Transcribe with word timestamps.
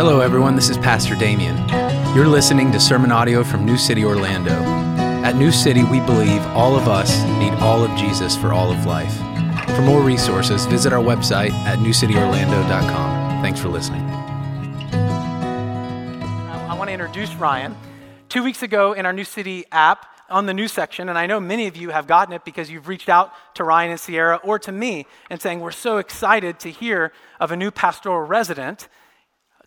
Hello, 0.00 0.20
everyone. 0.20 0.56
This 0.56 0.70
is 0.70 0.78
Pastor 0.78 1.14
Damien. 1.14 1.58
You're 2.16 2.26
listening 2.26 2.72
to 2.72 2.80
sermon 2.80 3.12
audio 3.12 3.44
from 3.44 3.66
New 3.66 3.76
City, 3.76 4.02
Orlando. 4.02 4.54
At 5.22 5.36
New 5.36 5.52
City, 5.52 5.84
we 5.84 6.00
believe 6.00 6.40
all 6.56 6.74
of 6.74 6.88
us 6.88 7.22
need 7.38 7.52
all 7.60 7.84
of 7.84 7.94
Jesus 7.98 8.34
for 8.34 8.50
all 8.50 8.72
of 8.72 8.86
life. 8.86 9.14
For 9.76 9.82
more 9.82 10.00
resources, 10.00 10.64
visit 10.64 10.94
our 10.94 11.02
website 11.04 11.50
at 11.66 11.80
newcityorlando.com. 11.80 13.42
Thanks 13.42 13.60
for 13.60 13.68
listening. 13.68 14.00
I 16.64 16.74
want 16.78 16.88
to 16.88 16.94
introduce 16.94 17.34
Ryan. 17.34 17.76
Two 18.30 18.42
weeks 18.42 18.62
ago 18.62 18.94
in 18.94 19.04
our 19.04 19.12
New 19.12 19.24
City 19.24 19.66
app, 19.70 20.06
on 20.30 20.46
the 20.46 20.54
news 20.54 20.72
section, 20.72 21.10
and 21.10 21.18
I 21.18 21.26
know 21.26 21.40
many 21.40 21.66
of 21.66 21.76
you 21.76 21.90
have 21.90 22.06
gotten 22.06 22.32
it 22.32 22.46
because 22.46 22.70
you've 22.70 22.88
reached 22.88 23.10
out 23.10 23.34
to 23.56 23.64
Ryan 23.64 23.90
and 23.90 24.00
Sierra 24.00 24.36
or 24.36 24.58
to 24.60 24.72
me 24.72 25.04
and 25.28 25.42
saying, 25.42 25.60
We're 25.60 25.72
so 25.72 25.98
excited 25.98 26.58
to 26.60 26.70
hear 26.70 27.12
of 27.38 27.52
a 27.52 27.56
new 27.56 27.70
pastoral 27.70 28.22
resident 28.22 28.88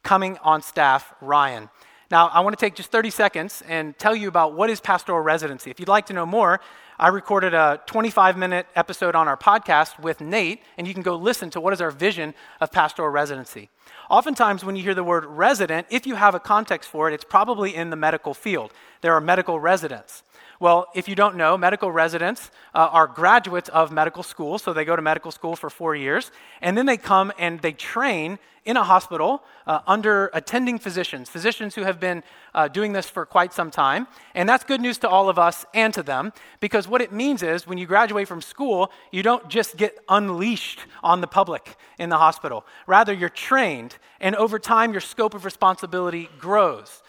coming 0.04 0.38
on 0.44 0.62
staff, 0.62 1.14
Ryan. 1.22 1.70
Now, 2.12 2.28
I 2.28 2.42
want 2.42 2.58
to 2.58 2.64
take 2.64 2.76
just 2.76 2.92
30 2.92 3.10
seconds 3.10 3.64
and 3.68 3.98
tell 3.98 4.16
you 4.16 4.28
about 4.28 4.54
what 4.54 4.70
is 4.70 4.80
pastoral 4.80 5.20
residency. 5.20 5.72
If 5.72 5.80
you'd 5.80 5.90
like 5.90 6.06
to 6.08 6.14
know 6.14 6.26
more, 6.26 6.60
I 7.00 7.08
recorded 7.08 7.56
a 7.56 7.82
25 7.88 8.38
minute 8.38 8.68
episode 8.76 9.16
on 9.16 9.28
our 9.28 9.36
podcast 9.36 9.98
with 10.00 10.22
Nate, 10.22 10.62
and 10.78 10.88
you 10.88 10.94
can 10.94 11.02
go 11.02 11.16
listen 11.16 11.50
to 11.50 11.60
what 11.60 11.74
is 11.74 11.82
our 11.82 11.90
vision 11.90 12.36
of 12.62 12.72
pastoral 12.72 13.10
residency. 13.10 13.70
Oftentimes, 14.12 14.64
when 14.64 14.76
you 14.76 14.84
hear 14.84 14.94
the 14.94 15.04
word 15.04 15.26
resident, 15.26 15.88
if 15.90 16.06
you 16.06 16.16
have 16.16 16.36
a 16.36 16.40
context 16.40 16.90
for 16.90 17.10
it, 17.10 17.14
it's 17.14 17.24
probably 17.24 17.74
in 17.76 17.90
the 17.90 17.96
medical 17.96 18.36
field. 18.36 18.72
There 19.02 19.14
are 19.14 19.22
medical 19.22 19.60
residents. 19.60 20.22
Well, 20.64 20.88
if 20.96 21.10
you 21.10 21.16
don't 21.16 21.36
know, 21.36 21.58
medical 21.58 21.92
residents 21.92 22.50
uh, 22.74 22.88
are 22.90 23.06
graduates 23.06 23.68
of 23.68 23.92
medical 23.92 24.24
school, 24.24 24.58
so 24.58 24.72
they 24.72 24.86
go 24.86 24.96
to 24.96 25.02
medical 25.02 25.30
school 25.30 25.58
for 25.58 25.70
four 25.70 25.94
years, 25.94 26.32
and 26.62 26.78
then 26.78 26.86
they 26.86 26.96
come 26.96 27.34
and 27.38 27.60
they 27.60 27.74
train 27.74 28.40
in 28.64 28.78
a 28.78 28.84
hospital 28.86 29.44
uh, 29.68 29.82
under 29.88 30.30
attending 30.34 30.80
physicians, 30.80 31.30
physicians 31.30 31.76
who 31.76 31.84
have 31.84 32.00
been 32.00 32.24
uh, 32.56 32.70
doing 32.70 32.94
this 32.94 33.10
for 33.10 33.26
quite 33.26 33.52
some 33.52 33.72
time. 33.72 34.08
And 34.36 34.48
that's 34.48 34.64
good 34.64 34.80
news 34.80 34.98
to 35.00 35.10
all 35.10 35.28
of 35.28 35.38
us 35.38 35.66
and 35.74 35.94
to 35.96 36.02
them, 36.02 36.32
because 36.62 36.88
what 36.88 37.02
it 37.02 37.12
means 37.12 37.44
is 37.44 37.68
when 37.68 37.78
you 37.78 37.86
graduate 37.86 38.30
from 38.30 38.42
school, 38.42 38.90
you 39.12 39.22
don't 39.22 39.50
just 39.50 39.76
get 39.76 40.00
unleashed 40.08 40.80
on 41.04 41.20
the 41.20 41.28
public 41.28 41.76
in 42.00 42.08
the 42.08 42.20
hospital. 42.20 42.66
Rather, 42.88 43.12
you're 43.12 43.28
trained, 43.28 43.98
and 44.22 44.34
over 44.38 44.58
time, 44.60 44.94
your 44.94 45.02
scope 45.02 45.34
of 45.34 45.44
responsibility 45.44 46.30
grows. 46.40 47.03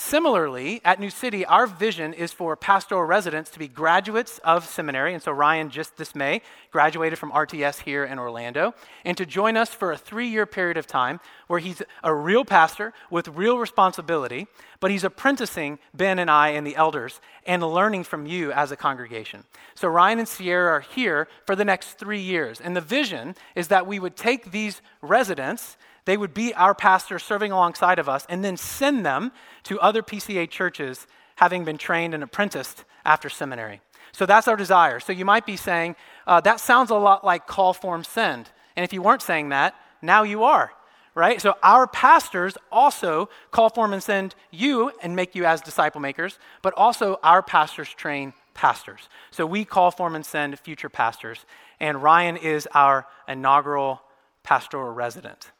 Similarly, 0.00 0.80
at 0.84 1.00
New 1.00 1.10
City, 1.10 1.44
our 1.44 1.66
vision 1.66 2.14
is 2.14 2.32
for 2.32 2.54
pastoral 2.54 3.02
residents 3.02 3.50
to 3.50 3.58
be 3.58 3.66
graduates 3.66 4.38
of 4.44 4.64
seminary. 4.64 5.12
And 5.12 5.20
so 5.20 5.32
Ryan 5.32 5.70
just 5.70 5.96
this 5.96 6.14
May 6.14 6.40
graduated 6.70 7.18
from 7.18 7.32
RTS 7.32 7.80
here 7.80 8.04
in 8.04 8.16
Orlando, 8.16 8.74
and 9.04 9.16
to 9.16 9.26
join 9.26 9.56
us 9.56 9.70
for 9.70 9.90
a 9.90 9.98
three 9.98 10.28
year 10.28 10.46
period 10.46 10.76
of 10.76 10.86
time 10.86 11.18
where 11.48 11.58
he's 11.58 11.82
a 12.04 12.14
real 12.14 12.44
pastor 12.44 12.92
with 13.10 13.26
real 13.26 13.58
responsibility, 13.58 14.46
but 14.78 14.92
he's 14.92 15.02
apprenticing 15.02 15.80
Ben 15.92 16.20
and 16.20 16.30
I 16.30 16.50
and 16.50 16.64
the 16.64 16.76
elders 16.76 17.20
and 17.48 17.62
learning 17.66 18.04
from 18.04 18.26
you 18.26 18.52
as 18.52 18.70
a 18.70 18.76
congregation. 18.76 19.42
So 19.74 19.88
Ryan 19.88 20.20
and 20.20 20.28
Sierra 20.28 20.74
are 20.74 20.80
here 20.80 21.26
for 21.46 21.56
the 21.56 21.64
next 21.64 21.94
three 21.98 22.20
years. 22.20 22.60
And 22.60 22.76
the 22.76 22.80
vision 22.80 23.34
is 23.56 23.68
that 23.68 23.86
we 23.86 23.98
would 23.98 24.14
take 24.14 24.52
these 24.52 24.80
residents 25.02 25.76
they 26.08 26.16
would 26.16 26.32
be 26.32 26.54
our 26.54 26.74
pastors 26.74 27.22
serving 27.22 27.52
alongside 27.52 27.98
of 27.98 28.08
us 28.08 28.24
and 28.30 28.42
then 28.42 28.56
send 28.56 29.04
them 29.04 29.30
to 29.64 29.78
other 29.78 30.02
PCA 30.02 30.48
churches 30.48 31.06
having 31.36 31.66
been 31.66 31.76
trained 31.76 32.14
and 32.14 32.22
apprenticed 32.22 32.86
after 33.04 33.28
seminary. 33.28 33.82
So 34.12 34.24
that's 34.24 34.48
our 34.48 34.56
desire. 34.56 35.00
So 35.00 35.12
you 35.12 35.26
might 35.26 35.44
be 35.44 35.56
saying, 35.56 35.96
uh, 36.26 36.40
that 36.40 36.60
sounds 36.60 36.88
a 36.88 36.94
lot 36.94 37.26
like 37.26 37.46
call, 37.46 37.74
form, 37.74 38.04
send. 38.04 38.48
And 38.74 38.84
if 38.84 38.94
you 38.94 39.02
weren't 39.02 39.20
saying 39.20 39.50
that, 39.50 39.74
now 40.00 40.22
you 40.22 40.44
are, 40.44 40.72
right? 41.18 41.42
So 41.42 41.56
our 41.64 41.88
pastors 41.88 42.56
also 42.70 43.28
call, 43.50 43.68
form, 43.70 43.92
and 43.92 44.02
send 44.02 44.36
you 44.52 44.92
and 45.02 45.16
make 45.16 45.34
you 45.34 45.44
as 45.44 45.60
disciple 45.60 46.00
makers, 46.00 46.38
but 46.62 46.72
also 46.76 47.18
our 47.24 47.42
pastors 47.42 47.88
train 47.88 48.32
pastors. 48.54 49.08
So 49.32 49.44
we 49.44 49.64
call, 49.64 49.90
form, 49.90 50.14
and 50.14 50.24
send 50.24 50.56
future 50.60 50.88
pastors. 50.88 51.44
And 51.80 52.00
Ryan 52.02 52.36
is 52.36 52.68
our 52.72 53.04
inaugural 53.26 54.00
pastoral 54.44 54.92
resident. 54.92 55.50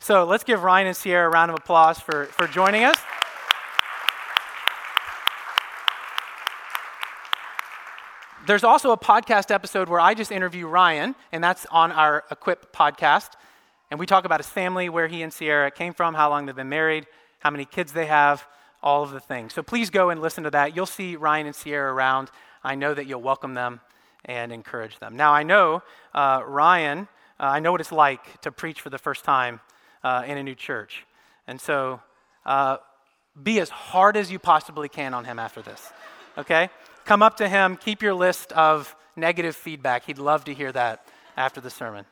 So 0.00 0.24
let's 0.24 0.44
give 0.44 0.64
Ryan 0.64 0.88
and 0.88 0.96
Sierra 0.96 1.28
a 1.28 1.30
round 1.30 1.52
of 1.52 1.56
applause 1.56 2.00
for, 2.00 2.26
for 2.26 2.48
joining 2.48 2.82
us. 2.82 2.96
There's 8.46 8.64
also 8.64 8.90
a 8.90 8.98
podcast 8.98 9.50
episode 9.50 9.88
where 9.88 10.00
I 10.00 10.12
just 10.12 10.30
interview 10.30 10.66
Ryan, 10.66 11.14
and 11.32 11.42
that's 11.42 11.66
on 11.70 11.92
our 11.92 12.24
Equip 12.30 12.74
podcast. 12.74 13.30
And 13.94 14.00
we 14.00 14.06
talk 14.06 14.24
about 14.24 14.40
his 14.40 14.48
family, 14.48 14.88
where 14.88 15.06
he 15.06 15.22
and 15.22 15.32
Sierra 15.32 15.70
came 15.70 15.94
from, 15.94 16.14
how 16.14 16.28
long 16.28 16.46
they've 16.46 16.56
been 16.56 16.68
married, 16.68 17.06
how 17.38 17.50
many 17.50 17.64
kids 17.64 17.92
they 17.92 18.06
have, 18.06 18.44
all 18.82 19.04
of 19.04 19.12
the 19.12 19.20
things. 19.20 19.54
So 19.54 19.62
please 19.62 19.88
go 19.88 20.10
and 20.10 20.20
listen 20.20 20.42
to 20.42 20.50
that. 20.50 20.74
You'll 20.74 20.84
see 20.84 21.14
Ryan 21.14 21.46
and 21.46 21.54
Sierra 21.54 21.94
around. 21.94 22.28
I 22.64 22.74
know 22.74 22.92
that 22.92 23.06
you'll 23.06 23.22
welcome 23.22 23.54
them 23.54 23.80
and 24.24 24.50
encourage 24.50 24.98
them. 24.98 25.14
Now, 25.14 25.32
I 25.32 25.44
know 25.44 25.84
uh, 26.12 26.42
Ryan, 26.44 27.06
uh, 27.38 27.44
I 27.44 27.60
know 27.60 27.70
what 27.70 27.80
it's 27.80 27.92
like 27.92 28.40
to 28.40 28.50
preach 28.50 28.80
for 28.80 28.90
the 28.90 28.98
first 28.98 29.22
time 29.22 29.60
uh, 30.02 30.24
in 30.26 30.38
a 30.38 30.42
new 30.42 30.56
church. 30.56 31.06
And 31.46 31.60
so 31.60 32.00
uh, 32.44 32.78
be 33.40 33.60
as 33.60 33.70
hard 33.70 34.16
as 34.16 34.28
you 34.28 34.40
possibly 34.40 34.88
can 34.88 35.14
on 35.14 35.24
him 35.24 35.38
after 35.38 35.62
this, 35.62 35.92
okay? 36.36 36.68
Come 37.04 37.22
up 37.22 37.36
to 37.36 37.48
him, 37.48 37.76
keep 37.76 38.02
your 38.02 38.14
list 38.14 38.50
of 38.54 38.96
negative 39.14 39.54
feedback. 39.54 40.06
He'd 40.06 40.18
love 40.18 40.46
to 40.46 40.52
hear 40.52 40.72
that 40.72 41.06
after 41.36 41.60
the 41.60 41.70
sermon. 41.70 42.06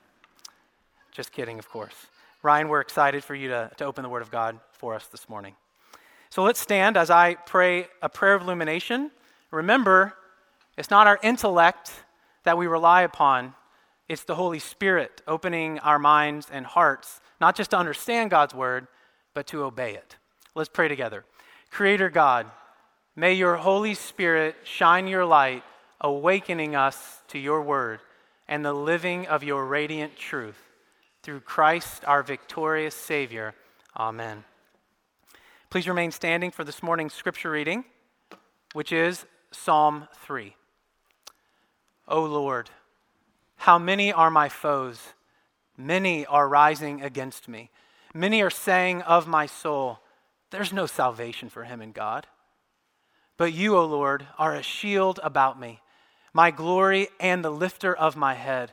Just 1.12 1.32
kidding, 1.32 1.58
of 1.58 1.68
course. 1.68 1.94
Ryan, 2.42 2.68
we're 2.68 2.80
excited 2.80 3.22
for 3.22 3.34
you 3.34 3.48
to, 3.48 3.70
to 3.76 3.84
open 3.84 4.02
the 4.02 4.08
Word 4.08 4.22
of 4.22 4.30
God 4.30 4.58
for 4.72 4.94
us 4.94 5.06
this 5.06 5.28
morning. 5.28 5.54
So 6.30 6.42
let's 6.42 6.60
stand 6.60 6.96
as 6.96 7.10
I 7.10 7.34
pray 7.34 7.86
a 8.00 8.08
prayer 8.08 8.34
of 8.34 8.42
illumination. 8.42 9.10
Remember, 9.50 10.14
it's 10.76 10.90
not 10.90 11.06
our 11.06 11.18
intellect 11.22 11.92
that 12.44 12.58
we 12.58 12.66
rely 12.66 13.02
upon, 13.02 13.54
it's 14.08 14.24
the 14.24 14.34
Holy 14.34 14.58
Spirit 14.58 15.22
opening 15.28 15.78
our 15.78 15.98
minds 15.98 16.48
and 16.50 16.66
hearts 16.66 17.20
not 17.42 17.56
just 17.56 17.70
to 17.70 17.76
understand 17.76 18.30
God's 18.30 18.54
word, 18.54 18.86
but 19.34 19.48
to 19.48 19.64
obey 19.64 19.94
it. 19.94 20.14
Let's 20.54 20.70
pray 20.70 20.86
together. 20.86 21.24
Creator 21.72 22.08
God, 22.08 22.46
may 23.16 23.34
your 23.34 23.56
Holy 23.56 23.94
Spirit 23.94 24.54
shine 24.62 25.08
your 25.08 25.24
light, 25.24 25.64
awakening 26.00 26.76
us 26.76 27.20
to 27.28 27.40
your 27.40 27.60
word 27.60 27.98
and 28.46 28.64
the 28.64 28.72
living 28.72 29.26
of 29.26 29.42
your 29.42 29.66
radiant 29.66 30.14
truth. 30.14 30.71
Through 31.22 31.40
Christ, 31.40 32.02
our 32.04 32.24
victorious 32.24 32.96
Savior. 32.96 33.54
Amen. 33.96 34.42
Please 35.70 35.86
remain 35.86 36.10
standing 36.10 36.50
for 36.50 36.64
this 36.64 36.82
morning's 36.82 37.14
scripture 37.14 37.52
reading, 37.52 37.84
which 38.72 38.90
is 38.90 39.24
Psalm 39.52 40.08
3. 40.16 40.56
O 42.08 42.24
Lord, 42.24 42.70
how 43.58 43.78
many 43.78 44.12
are 44.12 44.32
my 44.32 44.48
foes? 44.48 45.14
Many 45.76 46.26
are 46.26 46.48
rising 46.48 47.02
against 47.02 47.46
me. 47.46 47.70
Many 48.12 48.42
are 48.42 48.50
saying 48.50 49.02
of 49.02 49.28
my 49.28 49.46
soul, 49.46 50.00
There's 50.50 50.72
no 50.72 50.86
salvation 50.86 51.48
for 51.48 51.62
him 51.62 51.80
in 51.80 51.92
God. 51.92 52.26
But 53.36 53.52
you, 53.52 53.76
O 53.76 53.84
Lord, 53.84 54.26
are 54.38 54.56
a 54.56 54.62
shield 54.62 55.20
about 55.22 55.60
me, 55.60 55.82
my 56.32 56.50
glory 56.50 57.06
and 57.20 57.44
the 57.44 57.50
lifter 57.50 57.94
of 57.94 58.16
my 58.16 58.34
head. 58.34 58.72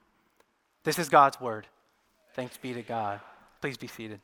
This 0.83 0.97
is 0.97 1.09
God's 1.09 1.39
word. 1.39 1.67
Thanks 2.33 2.57
be 2.57 2.73
to 2.73 2.81
God. 2.81 3.19
Please 3.61 3.77
be 3.77 3.85
seated. 3.85 4.19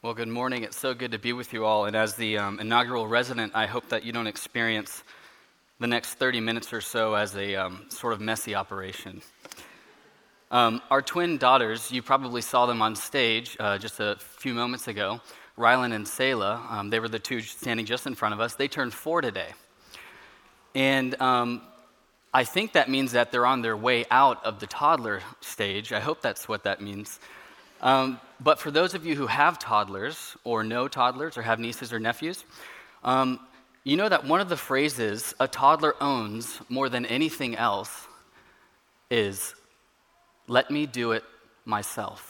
Well, 0.00 0.14
good 0.14 0.28
morning. 0.28 0.62
It's 0.62 0.78
so 0.78 0.94
good 0.94 1.10
to 1.10 1.18
be 1.18 1.32
with 1.32 1.52
you 1.52 1.64
all. 1.64 1.86
And 1.86 1.96
as 1.96 2.14
the 2.14 2.38
um, 2.38 2.60
inaugural 2.60 3.08
resident, 3.08 3.56
I 3.56 3.66
hope 3.66 3.88
that 3.88 4.04
you 4.04 4.12
don't 4.12 4.28
experience 4.28 5.02
the 5.80 5.88
next 5.88 6.14
30 6.14 6.38
minutes 6.38 6.72
or 6.72 6.80
so 6.80 7.14
as 7.14 7.34
a 7.34 7.56
um, 7.56 7.86
sort 7.88 8.12
of 8.12 8.20
messy 8.20 8.54
operation. 8.54 9.22
Um, 10.52 10.80
our 10.88 11.02
twin 11.02 11.36
daughters, 11.36 11.90
you 11.90 12.00
probably 12.00 12.42
saw 12.42 12.66
them 12.66 12.80
on 12.80 12.94
stage 12.94 13.56
uh, 13.58 13.76
just 13.76 13.98
a 13.98 14.16
few 14.20 14.54
moments 14.54 14.86
ago. 14.86 15.20
Rylan 15.60 15.92
and 15.92 16.08
Selah, 16.08 16.66
um, 16.70 16.90
they 16.90 16.98
were 16.98 17.08
the 17.08 17.18
two 17.18 17.40
standing 17.40 17.86
just 17.86 18.06
in 18.06 18.14
front 18.14 18.34
of 18.34 18.40
us. 18.40 18.54
They 18.54 18.66
turned 18.66 18.94
four 18.94 19.20
today. 19.20 19.50
And 20.74 21.20
um, 21.20 21.62
I 22.32 22.44
think 22.44 22.72
that 22.72 22.88
means 22.88 23.12
that 23.12 23.30
they're 23.30 23.46
on 23.46 23.60
their 23.60 23.76
way 23.76 24.04
out 24.10 24.44
of 24.44 24.58
the 24.60 24.66
toddler 24.66 25.20
stage. 25.40 25.92
I 25.92 26.00
hope 26.00 26.22
that's 26.22 26.48
what 26.48 26.64
that 26.64 26.80
means. 26.80 27.20
Um, 27.82 28.20
but 28.40 28.58
for 28.58 28.70
those 28.70 28.94
of 28.94 29.04
you 29.04 29.14
who 29.16 29.26
have 29.26 29.58
toddlers, 29.58 30.36
or 30.44 30.62
know 30.62 30.86
toddlers, 30.86 31.36
or 31.36 31.42
have 31.42 31.58
nieces 31.58 31.92
or 31.92 31.98
nephews, 31.98 32.44
um, 33.04 33.40
you 33.84 33.96
know 33.96 34.08
that 34.08 34.24
one 34.26 34.40
of 34.40 34.48
the 34.48 34.56
phrases 34.56 35.34
a 35.40 35.48
toddler 35.48 35.94
owns 36.00 36.60
more 36.68 36.88
than 36.88 37.06
anything 37.06 37.56
else 37.56 38.06
is, 39.10 39.54
let 40.46 40.70
me 40.70 40.86
do 40.86 41.12
it 41.12 41.24
myself. 41.64 42.29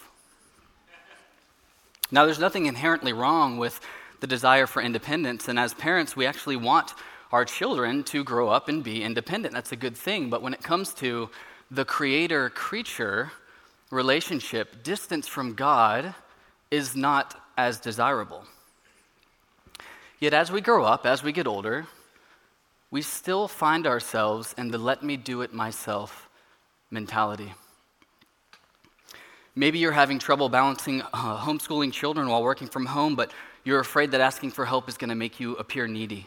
Now, 2.11 2.25
there's 2.25 2.39
nothing 2.39 2.67
inherently 2.67 3.13
wrong 3.13 3.59
with 3.59 3.81
the 4.21 4.27
desire 4.27 4.67
for 4.67 4.83
independence, 4.83 5.49
and 5.49 5.59
as 5.59 5.75
parents, 5.75 6.17
we 6.17 6.27
actually 6.27 6.57
want 6.57 6.95
our 7.33 7.45
children 7.45 8.03
to 8.05 8.25
grow 8.25 8.49
up 8.49 8.69
and 8.69 8.83
be 8.83 9.03
independent. 9.03 9.55
That's 9.55 9.73
a 9.73 9.77
good 9.77 9.97
thing. 9.97 10.29
But 10.31 10.43
when 10.43 10.53
it 10.53 10.63
comes 10.63 10.93
to 10.95 11.31
the 11.71 11.85
creator 11.85 12.51
creature 12.51 13.31
relationship, 13.91 14.83
distance 14.83 15.29
from 15.29 15.55
God 15.55 16.15
is 16.71 16.97
not 16.97 17.41
as 17.57 17.79
desirable. 17.79 18.45
Yet 20.19 20.35
as 20.35 20.51
we 20.51 20.61
grow 20.61 20.85
up, 20.85 21.07
as 21.07 21.23
we 21.23 21.33
get 21.33 21.47
older, 21.47 21.87
we 22.91 23.03
still 23.03 23.47
find 23.49 23.87
ourselves 23.87 24.55
in 24.59 24.71
the 24.71 24.79
let 24.79 25.03
me 25.03 25.17
do 25.17 25.43
it 25.43 25.55
myself 25.55 26.29
mentality. 26.91 27.53
Maybe 29.55 29.79
you're 29.79 29.93
having 29.93 30.19
trouble 30.19 30.49
balancing 30.49 31.03
uh, 31.03 31.39
homeschooling 31.39 31.93
children 31.93 32.29
while 32.29 32.43
working 32.43 32.69
from 32.69 32.87
home, 32.87 33.17
but 33.17 33.33
you're 33.65 33.81
afraid 33.81 34.13
that 34.13 34.21
asking 34.21 34.53
for 34.53 34.65
help 34.65 34.89
is 34.89 34.97
going 34.97 35.09
to 35.09 35.15
make 35.15 35.41
you 35.41 35.57
appear 35.57 35.87
needy. 35.87 36.27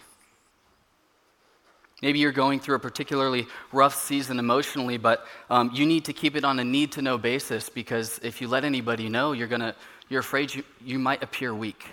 Maybe 2.02 2.20
you're 2.20 2.34
going 2.34 2.60
through 2.60 2.76
a 2.76 2.80
particularly 2.80 3.48
rough 3.72 3.96
season 3.96 4.38
emotionally, 4.38 4.98
but 4.98 5.26
um, 5.50 5.72
you 5.74 5.86
need 5.86 6.04
to 6.06 6.14
keep 6.14 6.36
it 6.36 6.44
on 6.44 6.60
a 6.60 6.64
need 6.64 6.92
to 6.94 7.02
know 7.02 7.18
basis 7.18 7.70
because 7.70 8.20
if 8.24 8.42
you 8.42 8.50
let 8.50 8.66
anybody 8.66 9.08
know, 9.08 9.32
you're, 9.32 9.48
gonna, 9.48 9.74
you're 10.10 10.20
afraid 10.20 10.54
you, 10.54 10.64
you 10.84 11.00
might 11.00 11.24
appear 11.24 11.56
weak. 11.56 11.86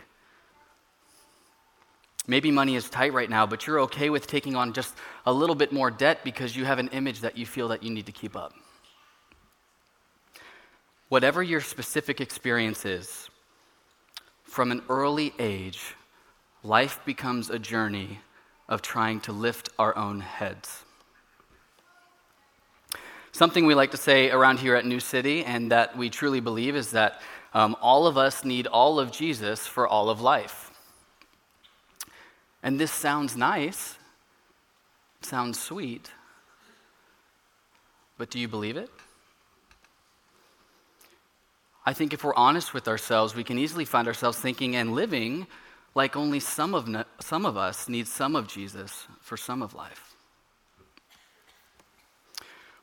Maybe 2.27 2.51
money 2.51 2.75
is 2.75 2.91
tight 2.91 3.13
right 3.13 3.31
now, 3.31 3.47
but 3.47 3.69
you're 3.69 3.81
okay 3.81 4.11
with 4.11 4.27
taking 4.27 4.57
on 4.57 4.73
just 4.73 4.95
a 5.27 5.33
little 5.33 5.55
bit 5.55 5.71
more 5.73 5.93
debt 5.93 6.25
because 6.25 6.57
you 6.57 6.65
have 6.65 6.81
an 6.81 6.89
image 6.89 7.21
that 7.21 7.39
you 7.39 7.47
feel 7.47 7.69
that 7.69 7.85
you 7.85 7.91
need 7.91 8.07
to 8.07 8.13
keep 8.13 8.35
up. 8.35 8.53
Whatever 11.11 11.43
your 11.43 11.61
specific 11.61 12.21
experience 12.21 12.85
is, 12.85 13.29
from 14.45 14.71
an 14.71 14.81
early 14.89 15.35
age, 15.41 15.97
life 16.63 17.01
becomes 17.05 17.51
a 17.51 17.59
journey 17.59 18.21
of 18.69 18.81
trying 18.81 19.19
to 19.23 19.33
lift 19.33 19.71
our 19.77 19.97
own 19.97 20.21
heads. 20.21 20.85
Something 23.33 23.67
we 23.67 23.75
like 23.75 23.91
to 23.91 23.97
say 23.97 24.31
around 24.31 24.61
here 24.61 24.77
at 24.77 24.87
New 24.87 25.01
City, 25.01 25.45
and 25.45 25.73
that 25.73 25.99
we 25.99 26.11
truly 26.11 26.39
believe, 26.39 26.77
is 26.77 26.93
that 26.93 27.21
um, 27.55 27.77
all 27.81 28.07
of 28.07 28.17
us 28.17 28.45
need 28.45 28.69
all 28.69 29.01
of 29.01 29.11
Jesus 29.11 29.67
for 29.67 29.89
all 29.89 30.11
of 30.11 30.21
life. 30.21 30.71
And 32.63 32.79
this 32.79 32.93
sounds 32.93 33.37
nice, 33.37 33.99
sounds 35.23 35.59
sweet, 35.59 36.13
but 38.17 38.31
do 38.31 38.39
you 38.39 38.47
believe 38.47 38.77
it? 38.77 38.91
I 41.91 41.93
think 41.93 42.13
if 42.13 42.23
we're 42.23 42.37
honest 42.37 42.73
with 42.73 42.87
ourselves, 42.87 43.35
we 43.35 43.43
can 43.43 43.59
easily 43.59 43.85
find 43.85 44.07
ourselves 44.07 44.39
thinking 44.39 44.77
and 44.77 44.93
living 44.93 45.49
like 45.97 46.15
only 46.15 46.39
some 46.39 46.73
of, 46.73 46.89
some 47.19 47.45
of 47.45 47.57
us 47.57 47.89
need 47.89 48.07
some 48.07 48.37
of 48.37 48.47
Jesus 48.47 49.09
for 49.21 49.37
some 49.37 49.61
of 49.61 49.75
life. 49.75 50.15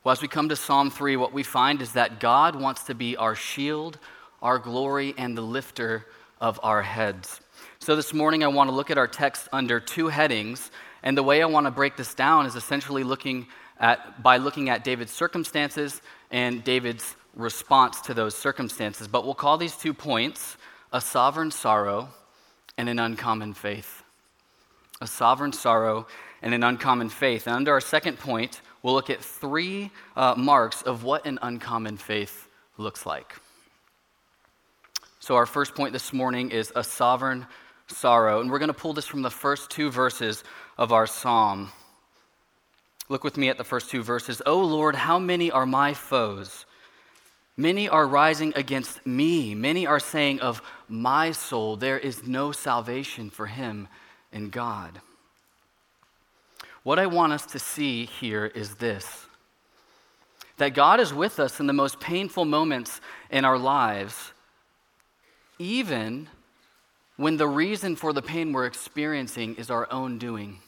Well, 0.04 0.12
as 0.12 0.20
we 0.20 0.28
come 0.28 0.50
to 0.50 0.56
Psalm 0.56 0.90
3, 0.90 1.16
what 1.16 1.32
we 1.32 1.42
find 1.42 1.80
is 1.80 1.94
that 1.94 2.20
God 2.20 2.54
wants 2.54 2.82
to 2.82 2.94
be 2.94 3.16
our 3.16 3.34
shield, 3.34 3.98
our 4.42 4.58
glory, 4.58 5.14
and 5.16 5.34
the 5.34 5.40
lifter 5.40 6.04
of 6.38 6.60
our 6.62 6.82
heads. 6.82 7.40
So 7.78 7.96
this 7.96 8.12
morning, 8.12 8.44
I 8.44 8.48
want 8.48 8.68
to 8.68 8.76
look 8.76 8.90
at 8.90 8.98
our 8.98 9.08
text 9.08 9.48
under 9.54 9.80
two 9.80 10.08
headings. 10.08 10.70
And 11.02 11.16
the 11.16 11.22
way 11.22 11.40
I 11.40 11.46
want 11.46 11.66
to 11.66 11.70
break 11.70 11.96
this 11.96 12.12
down 12.12 12.44
is 12.44 12.56
essentially 12.56 13.04
looking 13.04 13.46
at, 13.80 14.22
by 14.22 14.36
looking 14.36 14.68
at 14.68 14.84
David's 14.84 15.12
circumstances 15.12 16.02
and 16.30 16.62
David's 16.62 17.16
response 17.34 18.00
to 18.02 18.14
those 18.14 18.34
circumstances. 18.34 19.08
But 19.08 19.24
we'll 19.24 19.34
call 19.34 19.58
these 19.58 19.76
two 19.76 19.94
points 19.94 20.56
a 20.92 21.00
sovereign 21.00 21.50
sorrow 21.50 22.08
and 22.76 22.88
an 22.88 22.98
uncommon 22.98 23.54
faith. 23.54 24.02
A 25.00 25.06
sovereign 25.06 25.52
sorrow 25.52 26.06
and 26.42 26.54
an 26.54 26.62
uncommon 26.62 27.08
faith. 27.08 27.46
And 27.46 27.56
under 27.56 27.72
our 27.72 27.80
second 27.80 28.18
point, 28.18 28.60
we'll 28.82 28.94
look 28.94 29.10
at 29.10 29.22
three 29.22 29.90
uh, 30.16 30.34
marks 30.36 30.82
of 30.82 31.04
what 31.04 31.26
an 31.26 31.38
uncommon 31.42 31.96
faith 31.96 32.48
looks 32.76 33.06
like. 33.06 33.34
So, 35.20 35.36
our 35.36 35.46
first 35.46 35.74
point 35.74 35.92
this 35.92 36.12
morning 36.12 36.50
is 36.50 36.72
a 36.74 36.82
sovereign 36.82 37.46
sorrow. 37.88 38.40
And 38.40 38.50
we're 38.50 38.58
going 38.58 38.68
to 38.68 38.74
pull 38.74 38.92
this 38.92 39.06
from 39.06 39.22
the 39.22 39.30
first 39.30 39.70
two 39.70 39.90
verses 39.90 40.44
of 40.76 40.92
our 40.92 41.06
psalm. 41.06 41.70
Look 43.08 43.24
with 43.24 43.36
me 43.36 43.48
at 43.48 43.58
the 43.58 43.64
first 43.64 43.90
two 43.90 44.02
verses. 44.02 44.42
O 44.46 44.60
Lord, 44.60 44.94
how 44.94 45.18
many 45.18 45.50
are 45.50 45.66
my 45.66 45.94
foes? 45.94 46.66
Many 47.58 47.88
are 47.88 48.06
rising 48.06 48.52
against 48.54 49.04
me. 49.04 49.52
Many 49.52 49.84
are 49.84 49.98
saying 49.98 50.38
of 50.38 50.62
my 50.88 51.32
soul, 51.32 51.76
there 51.76 51.98
is 51.98 52.24
no 52.24 52.52
salvation 52.52 53.30
for 53.30 53.46
him 53.46 53.88
in 54.32 54.48
God. 54.50 55.00
What 56.84 57.00
I 57.00 57.06
want 57.06 57.32
us 57.32 57.44
to 57.46 57.58
see 57.58 58.06
here 58.06 58.46
is 58.46 58.76
this 58.76 59.26
that 60.58 60.74
God 60.74 61.00
is 61.00 61.12
with 61.12 61.40
us 61.40 61.58
in 61.58 61.66
the 61.66 61.72
most 61.72 61.98
painful 61.98 62.44
moments 62.44 63.00
in 63.28 63.44
our 63.44 63.58
lives, 63.58 64.32
even 65.58 66.28
when 67.16 67.36
the 67.36 67.48
reason 67.48 67.96
for 67.96 68.12
the 68.12 68.22
pain 68.22 68.52
we're 68.52 68.66
experiencing 68.66 69.56
is 69.56 69.68
our 69.68 69.90
own 69.92 70.18
doing. 70.18 70.60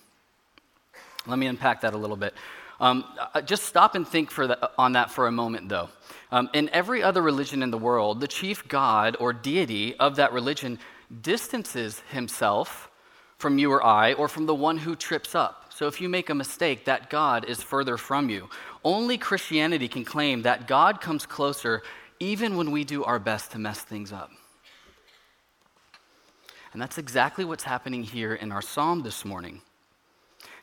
Let 1.27 1.39
me 1.39 1.47
unpack 1.47 1.83
that 1.83 1.95
a 1.95 1.99
little 1.99 2.17
bit. 2.17 2.35
Um, 2.81 3.05
uh, 3.35 3.43
just 3.43 3.65
stop 3.65 3.95
and 3.95 4.09
think 4.09 4.35
the, 4.35 4.71
on 4.79 4.93
that 4.93 5.11
for 5.11 5.27
a 5.27 5.33
moment, 5.33 5.69
though. 5.69 5.91
Um, 6.33 6.49
in 6.55 6.71
every 6.71 7.03
other 7.03 7.21
religion 7.21 7.63
in 7.63 7.71
the 7.71 7.79
world, 7.79 8.21
the 8.21 8.29
chief 8.29 8.67
god 8.69 9.17
or 9.21 9.33
deity 9.33 9.95
of 9.97 10.17
that 10.17 10.33
religion 10.33 10.79
distances 11.23 12.01
himself 12.11 12.89
from 13.37 13.59
you 13.59 13.71
or 13.73 13.85
I 13.85 14.15
or 14.15 14.29
from 14.29 14.47
the 14.47 14.55
one 14.55 14.79
who 14.79 14.97
trips 14.97 15.35
up. 15.35 15.73
So 15.75 15.87
if 15.87 16.01
you 16.01 16.09
make 16.09 16.31
a 16.31 16.35
mistake, 16.35 16.85
that 16.85 17.11
God 17.11 17.47
is 17.49 17.63
further 17.63 17.97
from 17.97 18.31
you. 18.31 18.49
Only 18.85 19.19
Christianity 19.19 19.89
can 19.89 20.05
claim 20.05 20.43
that 20.43 20.69
God 20.69 21.01
comes 21.01 21.27
closer 21.27 21.83
even 22.19 22.57
when 22.57 22.71
we 22.71 22.85
do 22.85 23.03
our 23.05 23.19
best 23.19 23.53
to 23.53 23.59
mess 23.59 23.81
things 23.81 24.13
up. 24.13 24.31
And 26.73 26.81
that's 26.81 26.99
exactly 26.99 27.45
what's 27.45 27.65
happening 27.65 28.03
here 28.03 28.35
in 28.35 28.53
our 28.53 28.63
psalm 28.63 29.03
this 29.03 29.25
morning. 29.25 29.63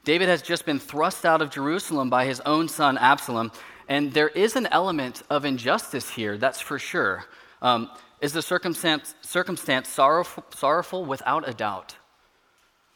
David 0.08 0.30
has 0.30 0.42
just 0.42 0.66
been 0.66 0.80
thrust 0.80 1.26
out 1.26 1.42
of 1.42 1.50
Jerusalem 1.50 2.10
by 2.10 2.24
his 2.24 2.40
own 2.46 2.70
son 2.70 2.98
Absalom, 2.98 3.52
and 3.90 4.14
there 4.14 4.30
is 4.30 4.56
an 4.56 4.66
element 4.68 5.22
of 5.30 5.44
injustice 5.44 6.12
here, 6.12 6.38
that's 6.38 6.62
for 6.62 6.80
sure. 6.80 7.26
Um, 7.62 7.92
is 8.22 8.32
the 8.32 8.42
circumstance, 8.42 9.16
circumstance 9.20 9.90
sorrowful, 9.90 10.46
sorrowful? 10.56 11.04
Without 11.04 11.50
a 11.50 11.54
doubt. 11.54 11.98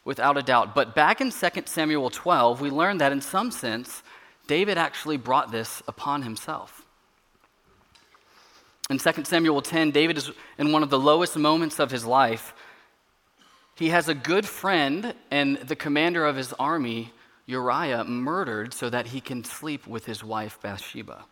Without 0.06 0.38
a 0.38 0.42
doubt. 0.42 0.74
But 0.74 0.94
back 0.94 1.20
in 1.20 1.30
2 1.30 1.48
Samuel 1.66 2.08
12, 2.08 2.62
we 2.62 2.70
learn 2.70 2.96
that 2.96 3.12
in 3.12 3.20
some 3.20 3.50
sense, 3.50 4.02
David 4.46 4.78
actually 4.78 5.18
brought 5.18 5.52
this 5.52 5.82
upon 5.86 6.22
himself. 6.22 6.86
In 8.88 8.96
2 8.96 9.24
Samuel 9.24 9.60
10, 9.60 9.90
David 9.90 10.16
is 10.16 10.30
in 10.56 10.72
one 10.72 10.82
of 10.82 10.88
the 10.88 10.98
lowest 10.98 11.36
moments 11.36 11.78
of 11.78 11.90
his 11.90 12.06
life 12.06 12.54
he 13.74 13.88
has 13.88 14.08
a 14.08 14.14
good 14.14 14.46
friend 14.46 15.14
and 15.30 15.56
the 15.56 15.76
commander 15.76 16.24
of 16.26 16.36
his 16.36 16.52
army, 16.54 17.12
Uriah, 17.46 18.04
murdered 18.04 18.74
so 18.74 18.90
that 18.90 19.08
he 19.08 19.20
can 19.20 19.44
sleep 19.44 19.86
with 19.86 20.06
his 20.06 20.22
wife 20.22 20.58
Bathsheba. 20.60 21.24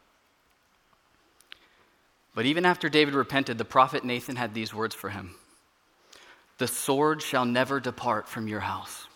But 2.35 2.47
even 2.47 2.65
after 2.65 2.89
David 2.89 3.15
repented, 3.15 3.59
the 3.59 3.65
prophet 3.65 4.05
Nathan 4.05 4.37
had 4.37 4.55
these 4.55 4.73
words 4.73 4.95
for 4.95 5.11
him 5.11 5.35
The 6.59 6.69
sword 6.69 7.23
shall 7.23 7.45
never 7.45 7.81
depart 7.81 8.29
from 8.29 8.49
your 8.49 8.61
house. 8.61 9.07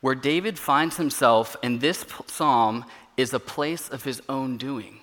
Where 0.00 0.14
David 0.14 0.58
finds 0.58 0.96
himself 0.96 1.56
in 1.62 1.78
this 1.78 2.04
psalm 2.26 2.84
is 3.16 3.32
a 3.32 3.40
place 3.40 3.88
of 3.88 4.04
his 4.04 4.20
own 4.28 4.56
doing. 4.58 5.00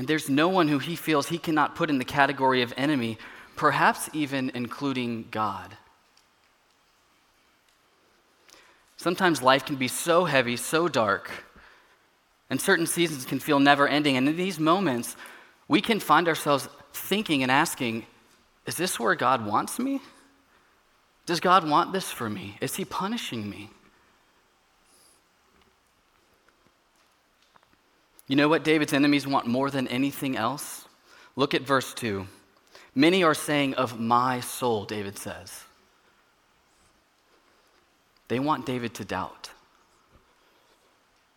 And 0.00 0.08
there's 0.08 0.30
no 0.30 0.48
one 0.48 0.68
who 0.68 0.78
he 0.78 0.96
feels 0.96 1.28
he 1.28 1.36
cannot 1.36 1.74
put 1.74 1.90
in 1.90 1.98
the 1.98 2.06
category 2.06 2.62
of 2.62 2.72
enemy, 2.74 3.18
perhaps 3.54 4.08
even 4.14 4.50
including 4.54 5.26
God. 5.30 5.76
Sometimes 8.96 9.42
life 9.42 9.66
can 9.66 9.76
be 9.76 9.88
so 9.88 10.24
heavy, 10.24 10.56
so 10.56 10.88
dark, 10.88 11.44
and 12.48 12.58
certain 12.58 12.86
seasons 12.86 13.26
can 13.26 13.40
feel 13.40 13.60
never 13.60 13.86
ending. 13.86 14.16
And 14.16 14.26
in 14.26 14.38
these 14.38 14.58
moments, 14.58 15.16
we 15.68 15.82
can 15.82 16.00
find 16.00 16.28
ourselves 16.28 16.70
thinking 16.94 17.42
and 17.42 17.52
asking, 17.52 18.06
is 18.64 18.76
this 18.76 18.98
where 18.98 19.14
God 19.14 19.44
wants 19.44 19.78
me? 19.78 20.00
Does 21.26 21.40
God 21.40 21.68
want 21.68 21.92
this 21.92 22.10
for 22.10 22.30
me? 22.30 22.56
Is 22.62 22.76
He 22.76 22.86
punishing 22.86 23.50
me? 23.50 23.68
You 28.30 28.36
know 28.36 28.48
what 28.48 28.62
David's 28.62 28.92
enemies 28.92 29.26
want 29.26 29.48
more 29.48 29.72
than 29.72 29.88
anything 29.88 30.36
else? 30.36 30.86
Look 31.34 31.52
at 31.52 31.62
verse 31.62 31.92
2. 31.94 32.28
Many 32.94 33.24
are 33.24 33.34
saying, 33.34 33.74
Of 33.74 33.98
my 33.98 34.38
soul, 34.38 34.84
David 34.84 35.18
says. 35.18 35.64
They 38.28 38.38
want 38.38 38.66
David 38.66 38.94
to 38.94 39.04
doubt. 39.04 39.50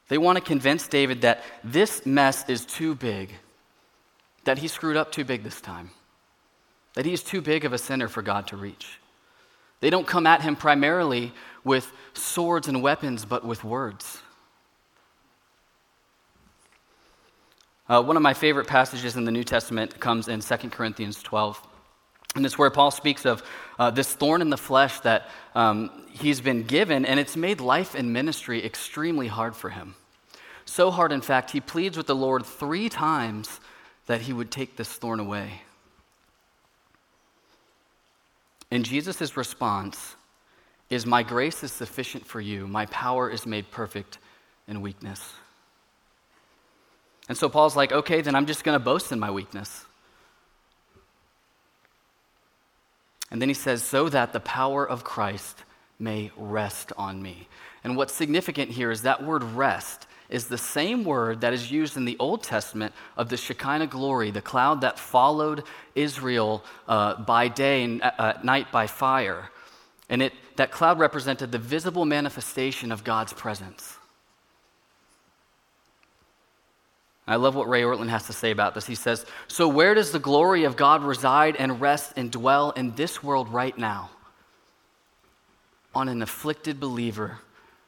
They 0.08 0.20
want 0.20 0.38
to 0.38 0.44
convince 0.44 0.88
David 0.88 1.22
that 1.22 1.42
this 1.64 2.06
mess 2.06 2.48
is 2.48 2.64
too 2.64 2.94
big, 2.94 3.32
that 4.44 4.60
he 4.60 4.68
screwed 4.68 4.96
up 4.96 5.12
too 5.12 5.26
big 5.26 5.42
this 5.42 5.62
time, 5.62 5.90
that 6.94 7.08
he's 7.08 7.24
too 7.24 7.42
big 7.42 7.66
of 7.66 7.74
a 7.74 7.80
sinner 7.80 8.08
for 8.08 8.22
God 8.22 8.46
to 8.50 8.56
reach. 8.56 9.00
They 9.80 9.90
don't 9.90 10.06
come 10.06 10.28
at 10.28 10.44
him 10.44 10.56
primarily 10.56 11.34
with 11.64 11.92
swords 12.14 12.68
and 12.68 12.84
weapons, 12.84 13.26
but 13.26 13.44
with 13.44 13.64
words. 13.64 14.20
Uh, 17.94 18.02
one 18.02 18.18
of 18.18 18.24
my 18.24 18.34
favorite 18.34 18.66
passages 18.66 19.18
in 19.18 19.24
the 19.24 19.32
New 19.32 19.44
Testament 19.44 20.00
comes 20.00 20.28
in 20.28 20.40
2 20.40 20.56
Corinthians 20.72 21.22
12. 21.22 21.62
And 22.36 22.44
it's 22.44 22.58
where 22.58 22.72
Paul 22.72 22.90
speaks 22.90 23.24
of 23.24 23.44
uh, 23.78 23.92
this 23.92 24.12
thorn 24.12 24.42
in 24.42 24.50
the 24.50 24.58
flesh 24.58 25.00
that 25.02 25.30
um, 25.54 26.08
he's 26.10 26.42
been 26.42 26.64
given, 26.64 27.06
and 27.06 27.20
it's 27.20 27.38
made 27.38 27.62
life 27.62 27.94
and 27.94 28.12
ministry 28.12 28.66
extremely 28.66 29.28
hard 29.28 29.56
for 29.56 29.70
him. 29.70 29.94
So 30.66 30.90
hard, 30.90 31.12
in 31.12 31.22
fact, 31.22 31.52
he 31.52 31.62
pleads 31.62 31.96
with 31.96 32.08
the 32.08 32.16
Lord 32.16 32.48
three 32.48 32.90
times 32.90 33.60
that 34.08 34.22
he 34.22 34.34
would 34.34 34.50
take 34.50 34.76
this 34.76 34.92
thorn 34.92 35.20
away. 35.20 35.62
And 38.72 38.84
Jesus' 38.84 39.38
response 39.38 40.16
is 40.90 41.06
My 41.06 41.22
grace 41.22 41.64
is 41.64 41.72
sufficient 41.72 42.26
for 42.26 42.42
you, 42.42 42.66
my 42.66 42.88
power 42.88 43.30
is 43.30 43.46
made 43.46 43.70
perfect 43.70 44.18
in 44.68 44.82
weakness. 44.82 45.34
And 47.30 47.38
so 47.38 47.50
Paul's 47.50 47.76
like, 47.76 47.92
Okay, 47.92 48.22
then 48.22 48.36
I'm 48.36 48.46
just 48.46 48.64
going 48.64 48.78
to 48.78 48.84
boast 48.84 49.12
in 49.12 49.20
my 49.20 49.32
weakness. 49.32 49.86
And 53.34 53.42
then 53.42 53.50
he 53.50 53.56
says, 53.56 53.82
so 53.82 54.10
that 54.10 54.32
the 54.32 54.40
power 54.40 54.88
of 54.88 55.04
Christ 55.04 55.64
may 55.98 56.32
rest 56.38 56.94
on 56.98 57.22
me. 57.22 57.48
And 57.84 57.98
what's 57.98 58.14
significant 58.14 58.70
here 58.70 58.92
is 58.92 59.02
that 59.02 59.24
word 59.24 59.44
rest 59.44 60.06
is 60.30 60.48
the 60.48 60.58
same 60.58 61.04
word 61.04 61.42
that 61.42 61.52
is 61.52 61.72
used 61.72 61.98
in 61.98 62.06
the 62.06 62.16
Old 62.20 62.44
Testament 62.44 62.94
of 63.18 63.30
the 63.30 63.38
Shekinah 63.38 63.88
glory, 63.88 64.30
the 64.30 64.42
cloud 64.42 64.82
that 64.82 65.00
followed 65.00 65.64
Israel 65.96 66.64
uh, 66.88 67.16
by 67.24 67.48
day 67.48 67.84
and 67.84 68.04
at 68.04 68.20
uh, 68.20 68.34
night 68.44 68.72
by 68.72 68.86
fire. 68.86 69.50
And 70.10 70.22
it, 70.22 70.34
that 70.56 70.72
cloud 70.72 71.00
represented 71.00 71.52
the 71.52 71.58
visible 71.58 72.06
manifestation 72.06 72.92
of 72.92 73.04
God's 73.04 73.34
presence. 73.34 73.98
I 77.26 77.38
love 77.38 77.56
what 77.56 77.70
Ray 77.70 77.84
Ortlund 77.84 78.10
has 78.10 78.28
to 78.28 78.34
say 78.34 78.52
about 78.52 78.76
this. 78.76 78.86
He 78.86 78.96
says, 78.96 79.26
So, 79.48 79.68
where 79.68 79.94
does 79.94 80.12
the 80.12 80.20
glory 80.20 80.66
of 80.66 80.76
God 80.76 81.04
reside 81.04 81.56
and 81.56 81.80
rest 81.80 82.14
and 82.18 82.30
dwell 82.30 82.72
in 82.72 82.96
this 82.96 83.24
world 83.24 83.50
right 83.50 83.78
now? 83.78 84.10
On 85.96 86.10
an 86.10 86.22
afflicted 86.22 86.80
believer 86.80 87.40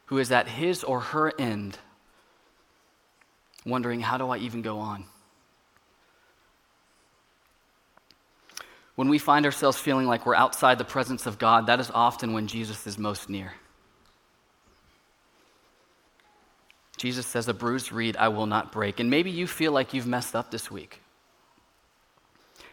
who 0.06 0.20
is 0.20 0.32
at 0.32 0.48
his 0.48 0.84
or 0.84 1.02
her 1.02 1.34
end, 1.38 1.78
wondering, 3.66 4.00
How 4.00 4.18
do 4.18 4.30
I 4.30 4.38
even 4.38 4.62
go 4.62 4.80
on? 4.80 5.04
When 8.96 9.10
we 9.10 9.18
find 9.20 9.46
ourselves 9.46 9.78
feeling 9.78 10.08
like 10.08 10.26
we're 10.26 10.36
outside 10.36 10.78
the 10.78 10.86
presence 10.86 11.26
of 11.26 11.38
God, 11.38 11.68
that 11.68 11.82
is 11.82 11.92
often 11.94 12.32
when 12.32 12.48
Jesus 12.48 12.88
is 12.88 12.98
most 12.98 13.30
near. 13.30 13.52
Jesus 17.06 17.28
says, 17.28 17.48
A 17.48 17.54
bruised 17.54 17.92
reed 17.92 18.18
I 18.18 18.30
will 18.30 18.48
not 18.48 18.72
break. 18.72 19.00
And 19.00 19.12
maybe 19.12 19.30
you 19.30 19.46
feel 19.46 19.72
like 19.72 19.94
you've 19.94 20.08
messed 20.08 20.36
up 20.36 20.50
this 20.50 20.72
week. 20.72 21.02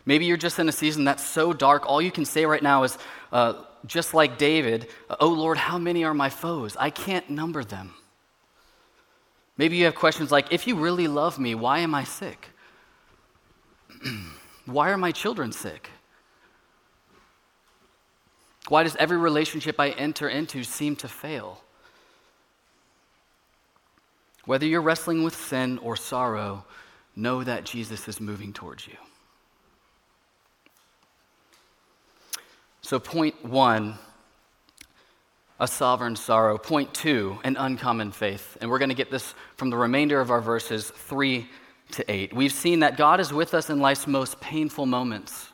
Maybe 0.06 0.24
you're 0.24 0.38
just 0.38 0.58
in 0.58 0.70
a 0.70 0.72
season 0.72 1.04
that's 1.04 1.22
so 1.22 1.52
dark, 1.52 1.84
all 1.86 2.00
you 2.00 2.10
can 2.10 2.24
say 2.24 2.46
right 2.46 2.62
now 2.62 2.82
is, 2.84 2.96
uh, 3.30 3.62
just 3.84 4.14
like 4.14 4.38
David, 4.38 4.88
Oh 5.20 5.28
Lord, 5.28 5.58
how 5.58 5.76
many 5.76 6.02
are 6.04 6.14
my 6.14 6.30
foes? 6.30 6.78
I 6.78 6.88
can't 6.88 7.28
number 7.28 7.62
them. 7.62 7.92
Maybe 9.58 9.76
you 9.76 9.84
have 9.84 9.96
questions 9.96 10.32
like, 10.32 10.50
If 10.50 10.66
you 10.66 10.76
really 10.76 11.08
love 11.08 11.38
me, 11.38 11.54
why 11.54 11.80
am 11.80 11.94
I 11.94 12.04
sick? 12.04 12.48
why 14.64 14.88
are 14.92 14.96
my 14.96 15.12
children 15.12 15.52
sick? 15.52 15.90
Why 18.68 18.82
does 18.82 18.96
every 18.96 19.18
relationship 19.18 19.78
I 19.78 19.90
enter 19.90 20.26
into 20.26 20.64
seem 20.64 20.96
to 20.96 21.08
fail? 21.08 21.60
Whether 24.44 24.66
you're 24.66 24.82
wrestling 24.82 25.22
with 25.22 25.36
sin 25.36 25.78
or 25.78 25.96
sorrow, 25.96 26.64
know 27.14 27.44
that 27.44 27.64
Jesus 27.64 28.08
is 28.08 28.20
moving 28.20 28.52
towards 28.52 28.86
you. 28.86 28.96
So, 32.80 32.98
point 32.98 33.44
one, 33.44 33.98
a 35.60 35.68
sovereign 35.68 36.16
sorrow. 36.16 36.58
Point 36.58 36.92
two, 36.92 37.38
an 37.44 37.56
uncommon 37.56 38.10
faith. 38.10 38.58
And 38.60 38.68
we're 38.68 38.80
going 38.80 38.88
to 38.88 38.96
get 38.96 39.12
this 39.12 39.34
from 39.56 39.70
the 39.70 39.76
remainder 39.76 40.20
of 40.20 40.30
our 40.32 40.40
verses 40.40 40.90
three 40.90 41.48
to 41.92 42.10
eight. 42.10 42.34
We've 42.34 42.52
seen 42.52 42.80
that 42.80 42.96
God 42.96 43.20
is 43.20 43.32
with 43.32 43.54
us 43.54 43.70
in 43.70 43.78
life's 43.78 44.08
most 44.08 44.40
painful 44.40 44.86
moments. 44.86 45.48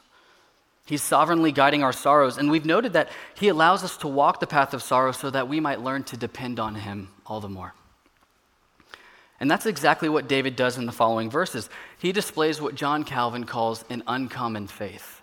He's 0.86 1.02
sovereignly 1.02 1.52
guiding 1.52 1.82
our 1.82 1.92
sorrows, 1.92 2.38
and 2.38 2.50
we've 2.50 2.64
noted 2.64 2.94
that 2.94 3.10
He 3.34 3.48
allows 3.48 3.84
us 3.84 3.98
to 3.98 4.08
walk 4.08 4.40
the 4.40 4.46
path 4.46 4.72
of 4.72 4.82
sorrow 4.82 5.12
so 5.12 5.28
that 5.28 5.46
we 5.46 5.60
might 5.60 5.82
learn 5.82 6.04
to 6.04 6.16
depend 6.16 6.58
on 6.58 6.76
Him 6.76 7.10
all 7.26 7.40
the 7.40 7.48
more. 7.50 7.74
And 9.40 9.50
that's 9.50 9.66
exactly 9.66 10.08
what 10.08 10.28
David 10.28 10.56
does 10.56 10.78
in 10.78 10.86
the 10.86 10.92
following 10.92 11.30
verses. 11.30 11.70
He 11.98 12.10
displays 12.10 12.60
what 12.60 12.74
John 12.74 13.04
Calvin 13.04 13.44
calls 13.44 13.84
an 13.88 14.02
uncommon 14.06 14.66
faith. 14.66 15.22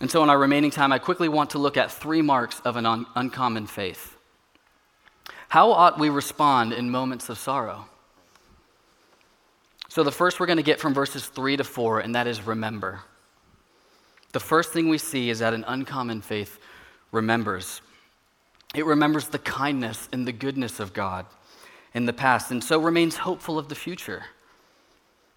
And 0.00 0.10
so, 0.10 0.24
in 0.24 0.30
our 0.30 0.38
remaining 0.38 0.72
time, 0.72 0.92
I 0.92 0.98
quickly 0.98 1.28
want 1.28 1.50
to 1.50 1.58
look 1.58 1.76
at 1.76 1.92
three 1.92 2.22
marks 2.22 2.58
of 2.60 2.76
an 2.76 2.86
un- 2.86 3.06
uncommon 3.14 3.68
faith. 3.68 4.16
How 5.48 5.70
ought 5.70 6.00
we 6.00 6.08
respond 6.08 6.72
in 6.72 6.90
moments 6.90 7.28
of 7.28 7.38
sorrow? 7.38 7.86
So, 9.88 10.02
the 10.02 10.10
first 10.10 10.40
we're 10.40 10.46
going 10.46 10.56
to 10.56 10.64
get 10.64 10.80
from 10.80 10.92
verses 10.92 11.26
3 11.26 11.58
to 11.58 11.64
4, 11.64 12.00
and 12.00 12.16
that 12.16 12.26
is 12.26 12.44
remember. 12.44 13.02
The 14.32 14.40
first 14.40 14.72
thing 14.72 14.88
we 14.88 14.98
see 14.98 15.30
is 15.30 15.38
that 15.38 15.54
an 15.54 15.64
uncommon 15.68 16.22
faith 16.22 16.58
remembers. 17.12 17.80
It 18.74 18.86
remembers 18.86 19.28
the 19.28 19.38
kindness 19.38 20.08
and 20.12 20.26
the 20.26 20.32
goodness 20.32 20.80
of 20.80 20.92
God 20.92 21.26
in 21.94 22.06
the 22.06 22.12
past, 22.12 22.50
and 22.50 22.62
so 22.62 22.78
remains 22.78 23.16
hopeful 23.18 23.58
of 23.58 23.68
the 23.68 23.74
future. 23.74 24.24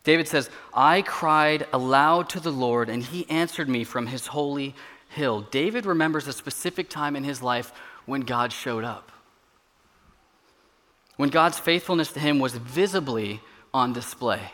David 0.04 0.28
says, 0.28 0.50
I 0.74 1.02
cried 1.02 1.68
aloud 1.74 2.30
to 2.30 2.40
the 2.40 2.52
Lord, 2.52 2.90
and 2.90 3.04
he 3.04 3.30
answered 3.30 3.68
me 3.68 3.84
from 3.84 4.08
his 4.08 4.28
holy 4.28 4.76
hill. 5.10 5.42
David 5.42 5.86
remembers 5.86 6.28
a 6.28 6.34
specific 6.34 6.90
time 6.90 7.16
in 7.16 7.24
his 7.24 7.42
life 7.42 7.74
when 8.06 8.22
God 8.22 8.54
showed 8.54 8.84
up. 8.84 9.12
When 11.18 11.30
God's 11.30 11.58
faithfulness 11.58 12.12
to 12.14 12.20
him 12.20 12.40
was 12.40 12.56
visibly 12.56 13.42
on 13.74 13.94
display. 13.94 14.52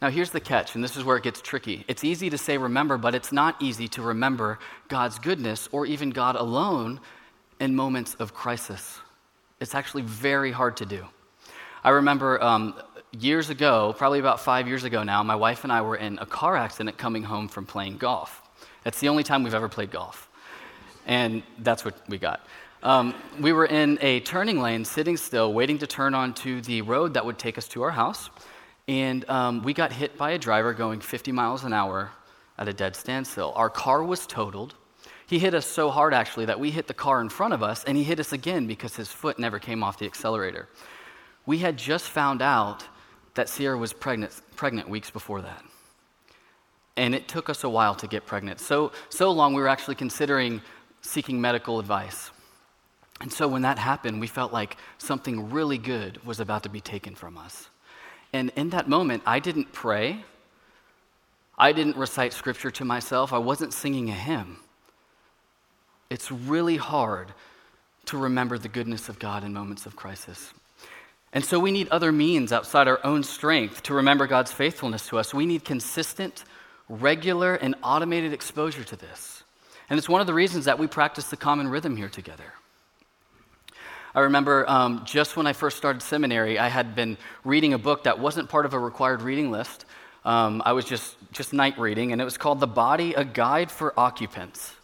Now, 0.00 0.10
here's 0.10 0.30
the 0.30 0.40
catch, 0.40 0.74
and 0.74 0.82
this 0.82 0.96
is 0.96 1.04
where 1.04 1.16
it 1.16 1.22
gets 1.22 1.40
tricky. 1.40 1.84
It's 1.88 2.04
easy 2.04 2.30
to 2.30 2.38
say 2.38 2.58
remember, 2.58 2.98
but 2.98 3.14
it's 3.14 3.32
not 3.32 3.60
easy 3.60 3.88
to 3.88 4.02
remember 4.02 4.58
God's 4.88 5.18
goodness 5.18 5.68
or 5.72 5.86
even 5.86 6.10
God 6.10 6.36
alone 6.36 7.00
in 7.60 7.74
moments 7.74 8.14
of 8.14 8.34
crisis. 8.34 9.00
It's 9.64 9.74
actually 9.74 10.02
very 10.02 10.52
hard 10.52 10.76
to 10.76 10.84
do. 10.84 11.06
I 11.82 11.88
remember 11.88 12.42
um, 12.44 12.74
years 13.18 13.48
ago, 13.48 13.94
probably 13.96 14.18
about 14.18 14.40
five 14.40 14.68
years 14.68 14.84
ago 14.84 15.02
now, 15.02 15.22
my 15.22 15.36
wife 15.36 15.64
and 15.64 15.72
I 15.72 15.80
were 15.80 15.96
in 15.96 16.18
a 16.18 16.26
car 16.26 16.54
accident 16.54 16.98
coming 16.98 17.22
home 17.22 17.48
from 17.48 17.64
playing 17.64 17.96
golf. 17.96 18.42
That's 18.82 19.00
the 19.00 19.08
only 19.08 19.22
time 19.22 19.42
we've 19.42 19.54
ever 19.54 19.70
played 19.70 19.90
golf. 19.90 20.28
And 21.06 21.42
that's 21.60 21.82
what 21.82 21.94
we 22.10 22.18
got. 22.18 22.46
Um, 22.82 23.14
we 23.40 23.54
were 23.54 23.64
in 23.64 23.96
a 24.02 24.20
turning 24.20 24.60
lane, 24.60 24.84
sitting 24.84 25.16
still, 25.16 25.54
waiting 25.54 25.78
to 25.78 25.86
turn 25.86 26.12
onto 26.12 26.60
the 26.60 26.82
road 26.82 27.14
that 27.14 27.24
would 27.24 27.38
take 27.38 27.56
us 27.56 27.66
to 27.68 27.84
our 27.84 27.90
house. 27.90 28.28
And 28.86 29.26
um, 29.30 29.62
we 29.62 29.72
got 29.72 29.92
hit 29.92 30.18
by 30.18 30.32
a 30.32 30.38
driver 30.38 30.74
going 30.74 31.00
50 31.00 31.32
miles 31.32 31.64
an 31.64 31.72
hour 31.72 32.10
at 32.58 32.68
a 32.68 32.74
dead 32.74 32.96
standstill. 32.96 33.54
Our 33.56 33.70
car 33.70 34.04
was 34.04 34.26
totaled. 34.26 34.74
He 35.26 35.38
hit 35.38 35.54
us 35.54 35.66
so 35.66 35.90
hard, 35.90 36.12
actually, 36.12 36.46
that 36.46 36.60
we 36.60 36.70
hit 36.70 36.86
the 36.86 36.94
car 36.94 37.20
in 37.20 37.28
front 37.28 37.54
of 37.54 37.62
us, 37.62 37.84
and 37.84 37.96
he 37.96 38.04
hit 38.04 38.20
us 38.20 38.32
again 38.32 38.66
because 38.66 38.96
his 38.96 39.08
foot 39.08 39.38
never 39.38 39.58
came 39.58 39.82
off 39.82 39.98
the 39.98 40.06
accelerator. 40.06 40.68
We 41.46 41.58
had 41.58 41.76
just 41.76 42.08
found 42.08 42.42
out 42.42 42.84
that 43.34 43.48
Sierra 43.48 43.76
was 43.76 43.92
pregnant, 43.92 44.32
pregnant 44.56 44.88
weeks 44.88 45.10
before 45.10 45.42
that. 45.42 45.64
And 46.96 47.14
it 47.14 47.26
took 47.26 47.48
us 47.48 47.64
a 47.64 47.68
while 47.68 47.94
to 47.96 48.06
get 48.06 48.26
pregnant. 48.26 48.60
So, 48.60 48.92
so 49.08 49.32
long, 49.32 49.54
we 49.54 49.62
were 49.62 49.68
actually 49.68 49.96
considering 49.96 50.62
seeking 51.00 51.40
medical 51.40 51.80
advice. 51.80 52.30
And 53.20 53.32
so 53.32 53.48
when 53.48 53.62
that 53.62 53.78
happened, 53.78 54.20
we 54.20 54.26
felt 54.26 54.52
like 54.52 54.76
something 54.98 55.50
really 55.50 55.78
good 55.78 56.24
was 56.24 56.40
about 56.40 56.62
to 56.64 56.68
be 56.68 56.80
taken 56.80 57.14
from 57.14 57.38
us. 57.38 57.68
And 58.32 58.50
in 58.56 58.70
that 58.70 58.88
moment, 58.88 59.22
I 59.26 59.38
didn't 59.38 59.72
pray. 59.72 60.24
I 61.56 61.72
didn't 61.72 61.96
recite 61.96 62.32
scripture 62.32 62.70
to 62.72 62.84
myself, 62.84 63.32
I 63.32 63.38
wasn't 63.38 63.72
singing 63.72 64.10
a 64.10 64.14
hymn. 64.14 64.58
It's 66.14 66.30
really 66.30 66.76
hard 66.76 67.34
to 68.04 68.16
remember 68.16 68.56
the 68.56 68.68
goodness 68.68 69.08
of 69.08 69.18
God 69.18 69.42
in 69.42 69.52
moments 69.52 69.84
of 69.84 69.96
crisis. 69.96 70.54
And 71.32 71.44
so 71.44 71.58
we 71.58 71.72
need 71.72 71.88
other 71.88 72.12
means 72.12 72.52
outside 72.52 72.86
our 72.86 73.00
own 73.04 73.24
strength 73.24 73.82
to 73.82 73.94
remember 73.94 74.28
God's 74.28 74.52
faithfulness 74.52 75.08
to 75.08 75.18
us. 75.18 75.34
We 75.34 75.44
need 75.44 75.64
consistent, 75.64 76.44
regular, 76.88 77.56
and 77.56 77.74
automated 77.82 78.32
exposure 78.32 78.84
to 78.84 78.94
this. 78.94 79.42
And 79.90 79.98
it's 79.98 80.08
one 80.08 80.20
of 80.20 80.28
the 80.28 80.34
reasons 80.34 80.66
that 80.66 80.78
we 80.78 80.86
practice 80.86 81.30
the 81.30 81.36
common 81.36 81.66
rhythm 81.66 81.96
here 81.96 82.08
together. 82.08 82.52
I 84.14 84.20
remember 84.20 84.70
um, 84.70 85.02
just 85.04 85.36
when 85.36 85.48
I 85.48 85.52
first 85.52 85.76
started 85.76 86.00
seminary, 86.00 86.60
I 86.60 86.68
had 86.68 86.94
been 86.94 87.18
reading 87.42 87.74
a 87.74 87.78
book 87.78 88.04
that 88.04 88.20
wasn't 88.20 88.48
part 88.48 88.66
of 88.66 88.72
a 88.72 88.78
required 88.78 89.20
reading 89.20 89.50
list. 89.50 89.84
Um, 90.24 90.62
I 90.64 90.74
was 90.74 90.84
just, 90.84 91.16
just 91.32 91.52
night 91.52 91.76
reading, 91.76 92.12
and 92.12 92.20
it 92.20 92.24
was 92.24 92.38
called 92.38 92.60
The 92.60 92.68
Body 92.68 93.14
A 93.14 93.24
Guide 93.24 93.72
for 93.72 93.98
Occupants. 93.98 94.74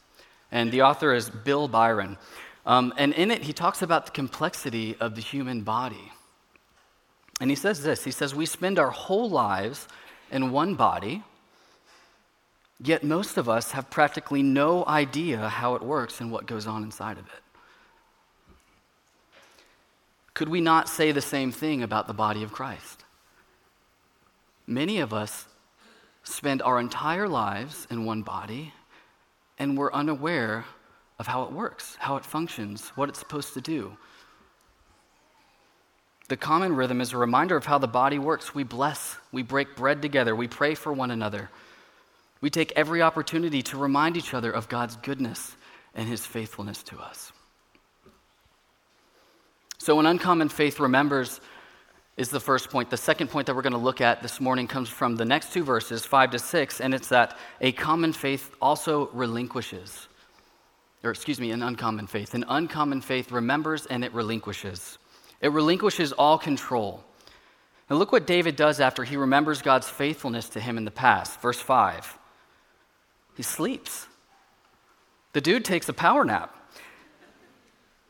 And 0.52 0.72
the 0.72 0.82
author 0.82 1.14
is 1.14 1.30
Bill 1.30 1.68
Bryson. 1.68 2.18
Um, 2.66 2.92
and 2.96 3.12
in 3.14 3.30
it, 3.30 3.42
he 3.42 3.52
talks 3.52 3.82
about 3.82 4.06
the 4.06 4.12
complexity 4.12 4.96
of 5.00 5.14
the 5.14 5.20
human 5.20 5.62
body. 5.62 6.12
And 7.40 7.48
he 7.50 7.56
says 7.56 7.82
this 7.82 8.04
He 8.04 8.10
says, 8.10 8.34
We 8.34 8.46
spend 8.46 8.78
our 8.78 8.90
whole 8.90 9.30
lives 9.30 9.88
in 10.30 10.52
one 10.52 10.74
body, 10.74 11.22
yet 12.80 13.02
most 13.02 13.36
of 13.36 13.48
us 13.48 13.72
have 13.72 13.90
practically 13.90 14.42
no 14.42 14.84
idea 14.86 15.48
how 15.48 15.74
it 15.74 15.82
works 15.82 16.20
and 16.20 16.30
what 16.30 16.46
goes 16.46 16.66
on 16.66 16.82
inside 16.82 17.18
of 17.18 17.26
it. 17.26 17.42
Could 20.34 20.48
we 20.48 20.60
not 20.60 20.88
say 20.88 21.12
the 21.12 21.20
same 21.20 21.50
thing 21.50 21.82
about 21.82 22.06
the 22.06 22.14
body 22.14 22.42
of 22.42 22.52
Christ? 22.52 23.04
Many 24.66 25.00
of 25.00 25.12
us 25.12 25.46
spend 26.22 26.62
our 26.62 26.78
entire 26.78 27.28
lives 27.28 27.86
in 27.90 28.04
one 28.04 28.22
body 28.22 28.72
and 29.60 29.76
we're 29.76 29.92
unaware 29.92 30.64
of 31.18 31.26
how 31.26 31.42
it 31.44 31.52
works, 31.52 31.94
how 32.00 32.16
it 32.16 32.24
functions, 32.24 32.88
what 32.96 33.10
it's 33.10 33.18
supposed 33.18 33.52
to 33.54 33.60
do. 33.60 33.96
The 36.28 36.36
common 36.36 36.74
rhythm 36.74 37.00
is 37.00 37.12
a 37.12 37.18
reminder 37.18 37.56
of 37.56 37.66
how 37.66 37.76
the 37.76 37.86
body 37.86 38.18
works. 38.18 38.54
We 38.54 38.64
bless, 38.64 39.16
we 39.30 39.42
break 39.42 39.76
bread 39.76 40.00
together, 40.00 40.34
we 40.34 40.48
pray 40.48 40.74
for 40.74 40.92
one 40.92 41.10
another. 41.10 41.50
We 42.40 42.48
take 42.48 42.72
every 42.74 43.02
opportunity 43.02 43.62
to 43.64 43.76
remind 43.76 44.16
each 44.16 44.32
other 44.32 44.50
of 44.50 44.68
God's 44.70 44.96
goodness 44.96 45.54
and 45.94 46.08
his 46.08 46.24
faithfulness 46.24 46.82
to 46.84 46.98
us. 46.98 47.30
So, 49.76 50.00
an 50.00 50.06
uncommon 50.06 50.48
faith 50.48 50.80
remembers 50.80 51.40
is 52.20 52.28
the 52.28 52.38
first 52.38 52.68
point. 52.68 52.90
The 52.90 52.98
second 52.98 53.28
point 53.28 53.46
that 53.46 53.56
we're 53.56 53.62
going 53.62 53.72
to 53.72 53.78
look 53.78 54.02
at 54.02 54.20
this 54.20 54.42
morning 54.42 54.68
comes 54.68 54.90
from 54.90 55.16
the 55.16 55.24
next 55.24 55.54
two 55.54 55.64
verses, 55.64 56.04
5 56.04 56.32
to 56.32 56.38
6, 56.38 56.80
and 56.82 56.92
it's 56.92 57.08
that 57.08 57.38
a 57.62 57.72
common 57.72 58.12
faith 58.12 58.54
also 58.60 59.08
relinquishes. 59.14 60.06
Or, 61.02 61.12
excuse 61.12 61.40
me, 61.40 61.50
an 61.50 61.62
uncommon 61.62 62.06
faith. 62.06 62.34
An 62.34 62.44
uncommon 62.46 63.00
faith 63.00 63.32
remembers 63.32 63.86
and 63.86 64.04
it 64.04 64.12
relinquishes. 64.12 64.98
It 65.40 65.50
relinquishes 65.52 66.12
all 66.12 66.36
control. 66.36 67.02
And 67.88 67.98
look 67.98 68.12
what 68.12 68.26
David 68.26 68.54
does 68.54 68.80
after 68.80 69.02
he 69.02 69.16
remembers 69.16 69.62
God's 69.62 69.88
faithfulness 69.88 70.50
to 70.50 70.60
him 70.60 70.76
in 70.76 70.84
the 70.84 70.90
past. 70.90 71.40
Verse 71.40 71.58
5. 71.58 72.18
He 73.34 73.42
sleeps. 73.42 74.06
The 75.32 75.40
dude 75.40 75.64
takes 75.64 75.88
a 75.88 75.94
power 75.94 76.26
nap. 76.26 76.54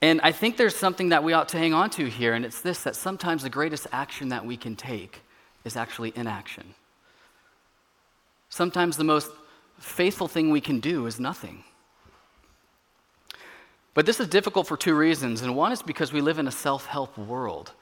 And 0.02 0.20
I 0.22 0.32
think 0.32 0.56
there's 0.56 0.76
something 0.76 1.10
that 1.10 1.22
we 1.22 1.32
ought 1.34 1.48
to 1.50 1.58
hang 1.58 1.74
on 1.74 1.90
to 1.90 2.06
here, 2.06 2.32
and 2.32 2.44
it's 2.44 2.62
this 2.62 2.82
that 2.84 2.96
sometimes 2.96 3.42
the 3.42 3.50
greatest 3.50 3.86
action 3.92 4.30
that 4.30 4.44
we 4.46 4.56
can 4.56 4.76
take 4.76 5.20
is 5.64 5.76
actually 5.76 6.12
inaction. 6.16 6.74
Sometimes 8.48 8.96
the 8.96 9.04
most 9.04 9.30
faithful 9.78 10.26
thing 10.26 10.50
we 10.50 10.60
can 10.60 10.80
do 10.80 11.06
is 11.06 11.20
nothing. 11.20 11.64
But 13.92 14.06
this 14.06 14.20
is 14.20 14.28
difficult 14.28 14.66
for 14.66 14.76
two 14.76 14.94
reasons, 14.94 15.42
and 15.42 15.54
one 15.54 15.72
is 15.72 15.82
because 15.82 16.12
we 16.12 16.20
live 16.20 16.38
in 16.38 16.48
a 16.48 16.52
self 16.52 16.86
help 16.86 17.18
world. 17.18 17.72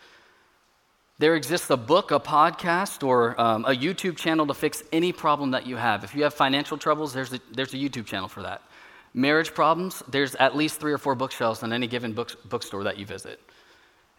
There 1.19 1.35
exists 1.35 1.69
a 1.71 1.77
book, 1.77 2.11
a 2.11 2.21
podcast, 2.21 3.07
or 3.07 3.41
um, 3.41 3.65
a 3.65 3.71
YouTube 3.71 4.17
channel 4.17 4.47
to 4.47 4.55
fix 4.55 4.83
any 4.93 5.13
problem 5.13 5.51
that 5.51 5.67
you 5.67 5.77
have. 5.77 6.05
If 6.05 6.15
you 6.15 6.23
have 6.23 6.33
financial 6.33 6.79
troubles, 6.79 7.13
there's 7.13 7.33
a, 7.33 7.41
there's 7.53 7.75
a 7.75 7.77
YouTube 7.77 8.07
channel 8.07 8.29
for 8.29 8.43
that. 8.43 8.63
Marriage 9.19 9.53
problems, 9.53 10.01
there's 10.07 10.37
at 10.37 10.55
least 10.55 10.79
three 10.79 10.93
or 10.93 10.99
four 10.99 11.17
bookshelves 11.17 11.65
in 11.65 11.73
any 11.73 11.89
given 11.89 12.13
book, 12.13 12.37
bookstore 12.49 12.85
that 12.85 12.99
you 12.99 13.05
visit. 13.05 13.41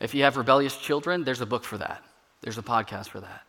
If 0.02 0.14
you 0.14 0.24
have 0.24 0.36
rebellious 0.36 0.76
children, 0.76 1.24
there's 1.24 1.40
a 1.40 1.46
book 1.46 1.64
for 1.64 1.78
that, 1.78 2.04
there's 2.42 2.58
a 2.58 2.62
podcast 2.62 3.08
for 3.08 3.22
that. 3.22 3.44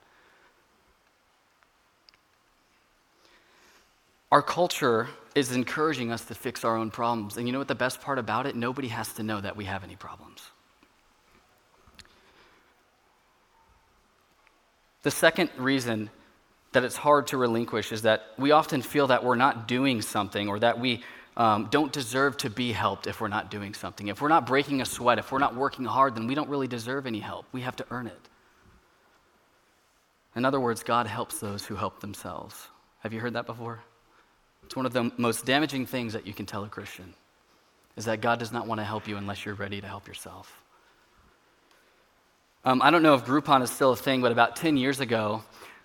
Our 4.30 4.42
culture 4.42 5.08
is 5.34 5.50
encouraging 5.50 6.12
us 6.12 6.24
to 6.26 6.36
fix 6.36 6.64
our 6.64 6.76
own 6.76 6.92
problems. 6.92 7.36
And 7.36 7.48
you 7.48 7.52
know 7.52 7.58
what 7.58 7.66
the 7.66 7.74
best 7.74 8.00
part 8.00 8.20
about 8.20 8.46
it? 8.46 8.54
Nobody 8.54 8.86
has 8.86 9.12
to 9.14 9.24
know 9.24 9.40
that 9.40 9.56
we 9.56 9.64
have 9.64 9.82
any 9.82 9.96
problems. 9.96 10.40
The 15.02 15.10
second 15.10 15.50
reason 15.58 16.10
that 16.70 16.84
it's 16.84 16.96
hard 16.96 17.26
to 17.28 17.36
relinquish 17.36 17.90
is 17.90 18.02
that 18.02 18.22
we 18.38 18.52
often 18.52 18.82
feel 18.82 19.08
that 19.08 19.24
we're 19.24 19.34
not 19.34 19.66
doing 19.66 20.00
something 20.00 20.48
or 20.48 20.60
that 20.60 20.78
we 20.78 21.02
um, 21.36 21.68
don't 21.70 21.92
deserve 21.92 22.36
to 22.38 22.50
be 22.50 22.72
helped 22.72 23.06
if 23.06 23.20
we're 23.20 23.28
not 23.28 23.50
doing 23.50 23.74
something. 23.74 24.08
If 24.08 24.20
we're 24.20 24.28
not 24.28 24.46
breaking 24.46 24.80
a 24.80 24.84
sweat, 24.84 25.18
if 25.18 25.32
we're 25.32 25.38
not 25.38 25.54
working 25.54 25.84
hard, 25.84 26.14
then 26.14 26.26
we 26.26 26.34
don't 26.34 26.48
really 26.48 26.68
deserve 26.68 27.06
any 27.06 27.20
help. 27.20 27.46
We 27.52 27.60
have 27.62 27.76
to 27.76 27.86
earn 27.90 28.06
it. 28.06 28.28
In 30.36 30.44
other 30.44 30.60
words, 30.60 30.82
God 30.82 31.06
helps 31.06 31.40
those 31.40 31.64
who 31.64 31.74
help 31.74 32.00
themselves. 32.00 32.68
Have 33.00 33.12
you 33.12 33.20
heard 33.20 33.34
that 33.34 33.46
before? 33.46 33.80
It's 34.64 34.76
one 34.76 34.86
of 34.86 34.92
the 34.92 35.10
most 35.16 35.46
damaging 35.46 35.86
things 35.86 36.12
that 36.12 36.26
you 36.26 36.34
can 36.34 36.46
tell 36.46 36.64
a 36.64 36.68
Christian 36.68 37.14
is 37.96 38.04
that 38.04 38.20
God 38.20 38.38
does 38.38 38.52
not 38.52 38.66
want 38.66 38.80
to 38.80 38.84
help 38.84 39.08
you 39.08 39.16
unless 39.16 39.44
you're 39.44 39.54
ready 39.54 39.80
to 39.80 39.86
help 39.86 40.06
yourself. 40.06 40.62
Um, 42.64 42.82
I 42.82 42.90
don't 42.90 43.02
know 43.02 43.14
if 43.14 43.24
Groupon 43.24 43.62
is 43.62 43.70
still 43.70 43.92
a 43.92 43.96
thing, 43.96 44.20
but 44.20 44.32
about 44.32 44.54
10 44.54 44.76
years 44.76 45.00
ago, 45.00 45.42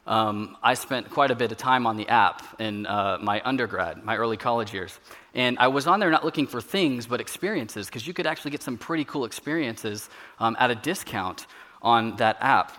um, 0.08 0.56
I 0.62 0.76
spent 0.76 1.10
quite 1.10 1.32
a 1.32 1.36
bit 1.36 1.52
of 1.52 1.58
time 1.58 1.88
on 1.88 1.98
the 1.98 2.08
app 2.08 2.44
in 2.60 2.86
uh, 2.86 3.18
my 3.22 3.42
undergrad, 3.44 4.04
my 4.04 4.16
early 4.18 4.38
college 4.38 4.74
years. 4.74 5.00
And 5.34 5.58
I 5.60 5.68
was 5.68 5.88
on 5.88 6.00
there 6.00 6.12
not 6.12 6.24
looking 6.24 6.48
for 6.48 6.62
things, 6.62 7.08
but 7.08 7.20
experiences, 7.20 7.88
because 7.88 8.06
you 8.08 8.14
could 8.14 8.28
actually 8.28 8.52
get 8.52 8.62
some 8.62 8.78
pretty 8.78 9.04
cool 9.04 9.26
experiences 9.26 10.10
um, 10.40 10.56
at 10.60 10.70
a 10.70 10.76
discount 10.76 11.48
on 11.82 12.16
that 12.18 12.38
app. 12.40 12.72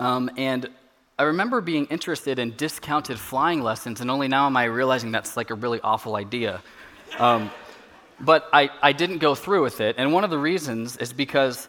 Um, 0.00 0.30
and 0.36 0.68
I 1.18 1.24
remember 1.24 1.60
being 1.60 1.86
interested 1.86 2.38
in 2.38 2.54
discounted 2.56 3.18
flying 3.18 3.62
lessons, 3.62 4.00
and 4.00 4.10
only 4.10 4.28
now 4.28 4.46
am 4.46 4.56
I 4.56 4.64
realizing 4.64 5.12
that's 5.12 5.36
like 5.36 5.50
a 5.50 5.54
really 5.54 5.80
awful 5.80 6.16
idea. 6.16 6.62
Um, 7.18 7.50
but 8.20 8.48
I, 8.52 8.70
I 8.82 8.92
didn't 8.92 9.18
go 9.18 9.34
through 9.34 9.62
with 9.62 9.80
it, 9.80 9.96
and 9.98 10.12
one 10.12 10.24
of 10.24 10.30
the 10.30 10.38
reasons 10.38 10.96
is 10.96 11.12
because 11.12 11.68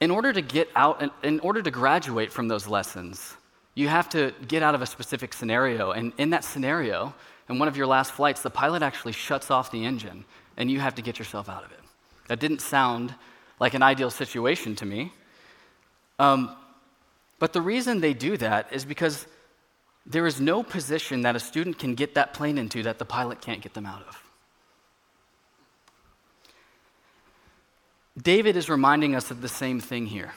in 0.00 0.10
order 0.10 0.32
to 0.32 0.40
get 0.40 0.68
out, 0.76 1.02
in 1.22 1.40
order 1.40 1.62
to 1.62 1.70
graduate 1.70 2.32
from 2.32 2.48
those 2.48 2.66
lessons, 2.66 3.34
you 3.74 3.88
have 3.88 4.08
to 4.10 4.32
get 4.46 4.62
out 4.62 4.74
of 4.74 4.82
a 4.82 4.86
specific 4.86 5.32
scenario. 5.32 5.92
And 5.92 6.12
in 6.18 6.30
that 6.30 6.44
scenario, 6.44 7.14
in 7.48 7.58
one 7.58 7.68
of 7.68 7.76
your 7.76 7.86
last 7.86 8.12
flights, 8.12 8.42
the 8.42 8.50
pilot 8.50 8.82
actually 8.82 9.12
shuts 9.12 9.50
off 9.50 9.70
the 9.70 9.84
engine, 9.84 10.24
and 10.56 10.70
you 10.70 10.80
have 10.80 10.94
to 10.96 11.02
get 11.02 11.18
yourself 11.18 11.48
out 11.48 11.64
of 11.64 11.72
it. 11.72 11.80
That 12.28 12.40
didn't 12.40 12.60
sound 12.60 13.14
like 13.58 13.74
an 13.74 13.82
ideal 13.82 14.10
situation 14.10 14.76
to 14.76 14.86
me. 14.86 15.12
Um, 16.18 16.54
but 17.38 17.52
the 17.52 17.60
reason 17.60 18.00
they 18.00 18.14
do 18.14 18.36
that 18.36 18.72
is 18.72 18.84
because 18.84 19.26
there 20.06 20.26
is 20.26 20.40
no 20.40 20.62
position 20.62 21.22
that 21.22 21.36
a 21.36 21.40
student 21.40 21.78
can 21.78 21.94
get 21.94 22.14
that 22.14 22.34
plane 22.34 22.58
into 22.58 22.82
that 22.82 22.98
the 22.98 23.04
pilot 23.04 23.40
can't 23.40 23.62
get 23.62 23.74
them 23.74 23.86
out 23.86 24.02
of. 24.08 24.22
David 28.20 28.56
is 28.56 28.68
reminding 28.68 29.14
us 29.14 29.30
of 29.30 29.40
the 29.40 29.48
same 29.48 29.80
thing 29.80 30.06
here. 30.06 30.32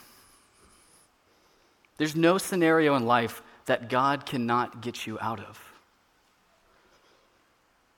There's 1.97 2.15
no 2.15 2.37
scenario 2.37 2.95
in 2.95 3.05
life 3.05 3.41
that 3.65 3.89
God 3.89 4.25
cannot 4.25 4.81
get 4.81 5.07
you 5.07 5.17
out 5.19 5.39
of. 5.39 5.59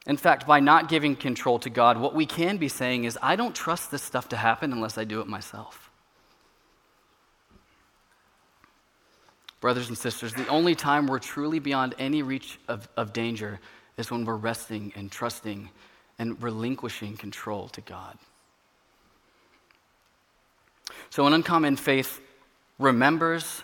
In 0.05 0.17
fact, 0.17 0.45
by 0.45 0.59
not 0.59 0.89
giving 0.89 1.15
control 1.15 1.59
to 1.59 1.69
God, 1.69 1.97
what 1.97 2.13
we 2.13 2.25
can 2.25 2.57
be 2.57 2.67
saying 2.67 3.05
is, 3.05 3.17
I 3.21 3.37
don't 3.37 3.55
trust 3.55 3.89
this 3.89 4.03
stuff 4.03 4.29
to 4.29 4.35
happen 4.35 4.73
unless 4.73 4.97
I 4.97 5.05
do 5.05 5.21
it 5.21 5.27
myself. 5.27 5.89
Brothers 9.61 9.87
and 9.87 9.97
sisters, 9.97 10.33
the 10.33 10.47
only 10.47 10.75
time 10.75 11.07
we're 11.07 11.19
truly 11.19 11.59
beyond 11.59 11.95
any 11.97 12.21
reach 12.21 12.59
of, 12.67 12.89
of 12.97 13.13
danger 13.13 13.61
is 13.95 14.11
when 14.11 14.25
we're 14.25 14.35
resting 14.35 14.91
and 14.97 15.09
trusting 15.09 15.69
and 16.19 16.41
relinquishing 16.43 17.15
control 17.15 17.69
to 17.69 17.79
God. 17.79 18.17
So, 21.13 21.27
an 21.27 21.33
uncommon 21.33 21.75
faith 21.75 22.19
remembers, 22.79 23.61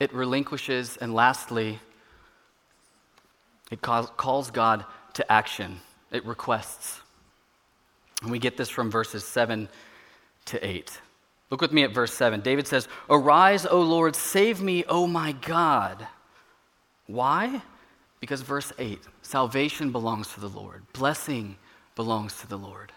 it 0.00 0.12
relinquishes, 0.12 0.96
and 0.96 1.14
lastly, 1.14 1.78
it 3.70 3.80
calls 3.80 4.50
God 4.50 4.84
to 5.12 5.30
action. 5.30 5.80
It 6.10 6.26
requests. 6.26 7.00
And 8.22 8.32
we 8.32 8.40
get 8.40 8.56
this 8.56 8.68
from 8.68 8.90
verses 8.90 9.22
7 9.22 9.68
to 10.46 10.66
8. 10.66 11.00
Look 11.50 11.60
with 11.60 11.70
me 11.70 11.84
at 11.84 11.94
verse 11.94 12.12
7. 12.14 12.40
David 12.40 12.66
says, 12.66 12.88
Arise, 13.08 13.64
O 13.64 13.80
Lord, 13.80 14.16
save 14.16 14.60
me, 14.60 14.82
O 14.88 15.06
my 15.06 15.30
God. 15.30 16.04
Why? 17.06 17.62
Because 18.18 18.42
verse 18.42 18.72
8 18.76 18.98
salvation 19.22 19.92
belongs 19.92 20.34
to 20.34 20.40
the 20.40 20.48
Lord, 20.48 20.82
blessing 20.92 21.58
belongs 21.94 22.40
to 22.40 22.48
the 22.48 22.58
Lord. 22.58 22.90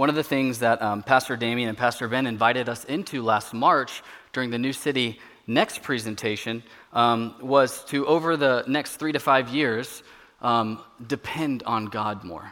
One 0.00 0.08
of 0.08 0.14
the 0.14 0.24
things 0.24 0.60
that 0.60 0.80
um, 0.80 1.02
Pastor 1.02 1.36
Damien 1.36 1.68
and 1.68 1.76
Pastor 1.76 2.08
Ben 2.08 2.26
invited 2.26 2.70
us 2.70 2.86
into 2.86 3.20
last 3.20 3.52
March 3.52 4.02
during 4.32 4.48
the 4.48 4.56
New 4.56 4.72
City 4.72 5.18
Next 5.46 5.82
presentation 5.82 6.62
um, 6.94 7.34
was 7.42 7.84
to, 7.84 8.06
over 8.06 8.38
the 8.38 8.64
next 8.66 8.96
three 8.96 9.12
to 9.12 9.18
five 9.18 9.50
years, 9.50 10.02
um, 10.40 10.82
depend 11.06 11.64
on 11.64 11.84
God 11.84 12.24
more. 12.24 12.50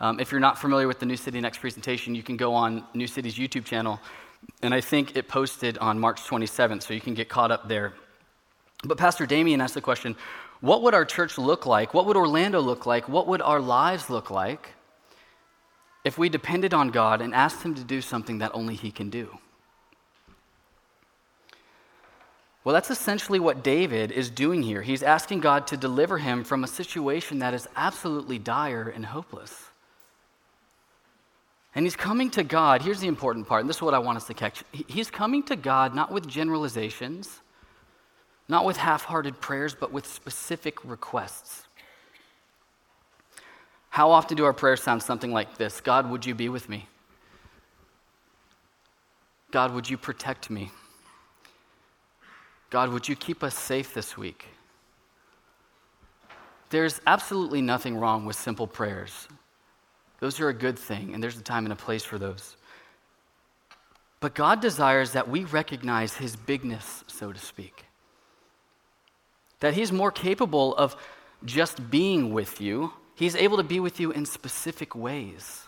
Um, 0.00 0.18
if 0.18 0.32
you're 0.32 0.40
not 0.40 0.58
familiar 0.58 0.88
with 0.88 0.98
the 0.98 1.04
New 1.04 1.18
City 1.18 1.42
Next 1.42 1.58
presentation, 1.58 2.14
you 2.14 2.22
can 2.22 2.38
go 2.38 2.54
on 2.54 2.86
New 2.94 3.06
City's 3.06 3.34
YouTube 3.34 3.66
channel, 3.66 4.00
and 4.62 4.72
I 4.72 4.80
think 4.80 5.14
it 5.14 5.28
posted 5.28 5.76
on 5.76 5.98
March 5.98 6.22
27th, 6.22 6.84
so 6.84 6.94
you 6.94 7.02
can 7.02 7.12
get 7.12 7.28
caught 7.28 7.50
up 7.50 7.68
there. 7.68 7.92
But 8.82 8.96
Pastor 8.96 9.26
Damien 9.26 9.60
asked 9.60 9.74
the 9.74 9.82
question 9.82 10.16
what 10.62 10.80
would 10.84 10.94
our 10.94 11.04
church 11.04 11.36
look 11.36 11.66
like? 11.66 11.92
What 11.92 12.06
would 12.06 12.16
Orlando 12.16 12.62
look 12.62 12.86
like? 12.86 13.10
What 13.10 13.26
would 13.26 13.42
our 13.42 13.60
lives 13.60 14.08
look 14.08 14.30
like 14.30 14.70
if 16.06 16.16
we 16.16 16.28
depended 16.28 16.72
on 16.72 16.88
God 16.88 17.20
and 17.20 17.34
asked 17.34 17.62
Him 17.62 17.74
to 17.74 17.84
do 17.84 18.00
something 18.00 18.38
that 18.38 18.52
only 18.54 18.74
He 18.74 18.90
can 18.90 19.10
do? 19.10 19.38
Well, 22.66 22.74
that's 22.74 22.90
essentially 22.90 23.38
what 23.38 23.62
David 23.62 24.10
is 24.10 24.28
doing 24.28 24.60
here. 24.60 24.82
He's 24.82 25.04
asking 25.04 25.38
God 25.38 25.68
to 25.68 25.76
deliver 25.76 26.18
him 26.18 26.42
from 26.42 26.64
a 26.64 26.66
situation 26.66 27.38
that 27.38 27.54
is 27.54 27.68
absolutely 27.76 28.40
dire 28.40 28.88
and 28.88 29.06
hopeless. 29.06 29.66
And 31.76 31.86
he's 31.86 31.94
coming 31.94 32.28
to 32.30 32.42
God. 32.42 32.82
Here's 32.82 32.98
the 32.98 33.06
important 33.06 33.46
part, 33.46 33.60
and 33.60 33.70
this 33.70 33.76
is 33.76 33.82
what 33.82 33.94
I 33.94 34.00
want 34.00 34.16
us 34.16 34.26
to 34.26 34.34
catch. 34.34 34.64
He's 34.72 35.12
coming 35.12 35.44
to 35.44 35.54
God 35.54 35.94
not 35.94 36.10
with 36.10 36.26
generalizations, 36.26 37.40
not 38.48 38.64
with 38.64 38.78
half 38.78 39.04
hearted 39.04 39.40
prayers, 39.40 39.76
but 39.78 39.92
with 39.92 40.04
specific 40.04 40.84
requests. 40.84 41.68
How 43.96 44.10
often 44.10 44.36
do 44.36 44.44
our 44.44 44.52
prayers 44.52 44.82
sound 44.82 45.02
something 45.02 45.32
like 45.32 45.56
this 45.56 45.80
God, 45.80 46.10
would 46.10 46.26
you 46.26 46.34
be 46.34 46.50
with 46.50 46.68
me? 46.68 46.86
God, 49.50 49.72
would 49.72 49.88
you 49.88 49.96
protect 49.96 50.50
me? 50.50 50.70
God, 52.68 52.90
would 52.90 53.08
you 53.08 53.16
keep 53.16 53.42
us 53.42 53.54
safe 53.54 53.94
this 53.94 54.14
week? 54.14 54.48
There's 56.68 57.00
absolutely 57.06 57.62
nothing 57.62 57.96
wrong 57.96 58.26
with 58.26 58.36
simple 58.36 58.66
prayers. 58.66 59.28
Those 60.20 60.40
are 60.40 60.50
a 60.50 60.54
good 60.54 60.78
thing, 60.78 61.14
and 61.14 61.22
there's 61.22 61.38
a 61.38 61.42
time 61.42 61.64
and 61.64 61.72
a 61.72 61.76
place 61.76 62.04
for 62.04 62.18
those. 62.18 62.58
But 64.20 64.34
God 64.34 64.60
desires 64.60 65.12
that 65.12 65.26
we 65.26 65.44
recognize 65.44 66.12
His 66.12 66.36
bigness, 66.36 67.02
so 67.06 67.32
to 67.32 67.40
speak. 67.40 67.86
That 69.60 69.72
He's 69.72 69.90
more 69.90 70.12
capable 70.12 70.76
of 70.76 70.96
just 71.46 71.90
being 71.90 72.34
with 72.34 72.60
you, 72.60 72.92
He's 73.16 73.34
able 73.34 73.56
to 73.56 73.64
be 73.64 73.80
with 73.80 73.98
you 73.98 74.12
in 74.12 74.24
specific 74.26 74.94
ways. 74.94 75.64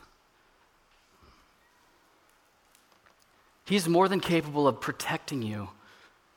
He's 3.64 3.88
more 3.88 4.08
than 4.08 4.20
capable 4.20 4.68
of 4.68 4.80
protecting 4.80 5.42
you 5.42 5.68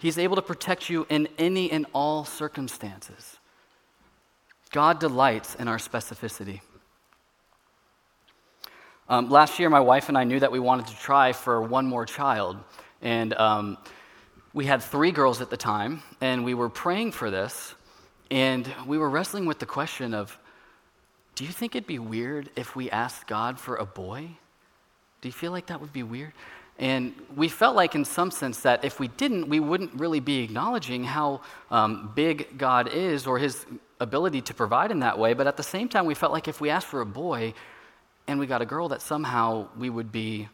He's 0.01 0.17
able 0.17 0.35
to 0.35 0.41
protect 0.41 0.89
you 0.89 1.05
in 1.09 1.27
any 1.37 1.71
and 1.71 1.85
all 1.93 2.25
circumstances. 2.25 3.37
God 4.71 4.99
delights 4.99 5.53
in 5.53 5.67
our 5.67 5.77
specificity. 5.77 6.61
Um, 9.07 9.29
last 9.29 9.59
year, 9.59 9.69
my 9.69 9.79
wife 9.79 10.09
and 10.09 10.17
I 10.17 10.23
knew 10.23 10.39
that 10.39 10.51
we 10.51 10.57
wanted 10.59 10.87
to 10.87 10.95
try 10.95 11.33
for 11.33 11.61
one 11.61 11.85
more 11.85 12.07
child. 12.07 12.57
And 13.03 13.35
um, 13.35 13.77
we 14.55 14.65
had 14.65 14.81
three 14.81 15.11
girls 15.11 15.39
at 15.39 15.51
the 15.51 15.57
time, 15.57 16.01
and 16.19 16.43
we 16.43 16.55
were 16.55 16.69
praying 16.69 17.11
for 17.11 17.29
this. 17.29 17.75
And 18.31 18.67
we 18.87 18.97
were 18.97 19.09
wrestling 19.09 19.45
with 19.45 19.59
the 19.59 19.67
question 19.67 20.15
of 20.15 20.35
do 21.41 21.47
you 21.47 21.53
think 21.53 21.75
it'd 21.75 21.87
be 21.87 21.97
weird 21.97 22.51
if 22.55 22.75
we 22.75 22.91
asked 22.91 23.25
God 23.25 23.59
for 23.59 23.75
a 23.75 23.83
boy? 23.83 24.29
Do 25.21 25.27
you 25.27 25.31
feel 25.31 25.51
like 25.51 25.65
that 25.65 25.81
would 25.81 25.91
be 25.91 26.03
weird? 26.03 26.33
And 26.77 27.15
we 27.35 27.47
felt 27.47 27.75
like, 27.75 27.95
in 27.95 28.05
some 28.05 28.29
sense, 28.29 28.59
that 28.59 28.85
if 28.85 28.99
we 28.99 29.07
didn't, 29.07 29.49
we 29.49 29.59
wouldn't 29.59 29.91
really 29.95 30.19
be 30.19 30.43
acknowledging 30.43 31.03
how 31.03 31.41
um, 31.71 32.11
big 32.13 32.59
God 32.59 32.89
is 32.89 33.25
or 33.25 33.39
his 33.39 33.65
ability 33.99 34.41
to 34.41 34.53
provide 34.53 34.91
in 34.91 34.99
that 34.99 35.17
way. 35.17 35.33
But 35.33 35.47
at 35.47 35.57
the 35.57 35.63
same 35.63 35.89
time, 35.89 36.05
we 36.05 36.13
felt 36.13 36.31
like 36.31 36.47
if 36.47 36.61
we 36.61 36.69
asked 36.69 36.85
for 36.85 37.01
a 37.01 37.07
boy 37.07 37.55
and 38.27 38.39
we 38.39 38.45
got 38.45 38.61
a 38.61 38.65
girl, 38.67 38.89
that 38.89 39.01
somehow 39.01 39.67
we 39.75 39.89
would 39.89 40.11
be, 40.11 40.47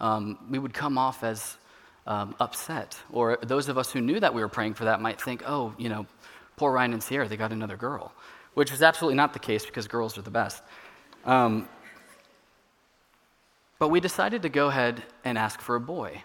um, 0.00 0.38
we 0.50 0.58
would 0.58 0.74
come 0.74 0.98
off 0.98 1.22
as 1.22 1.56
um, 2.08 2.34
upset. 2.40 2.98
Or 3.12 3.38
those 3.42 3.68
of 3.68 3.78
us 3.78 3.92
who 3.92 4.00
knew 4.00 4.18
that 4.18 4.34
we 4.34 4.40
were 4.40 4.48
praying 4.48 4.74
for 4.74 4.86
that 4.86 5.00
might 5.00 5.20
think, 5.20 5.44
oh, 5.46 5.72
you 5.78 5.88
know, 5.88 6.04
poor 6.56 6.72
Ryan 6.72 6.94
and 6.94 7.02
Sierra, 7.02 7.28
they 7.28 7.36
got 7.36 7.52
another 7.52 7.76
girl, 7.76 8.10
which 8.54 8.70
was 8.70 8.82
absolutely 8.82 9.16
not 9.16 9.32
the 9.32 9.38
case 9.38 9.64
because 9.64 9.88
girls 9.88 10.18
are 10.18 10.22
the 10.22 10.30
best. 10.30 10.62
Um, 11.24 11.68
but 13.78 13.88
we 13.88 14.00
decided 14.00 14.42
to 14.42 14.48
go 14.48 14.68
ahead 14.68 15.02
and 15.24 15.36
ask 15.36 15.60
for 15.60 15.74
a 15.74 15.80
boy. 15.80 16.22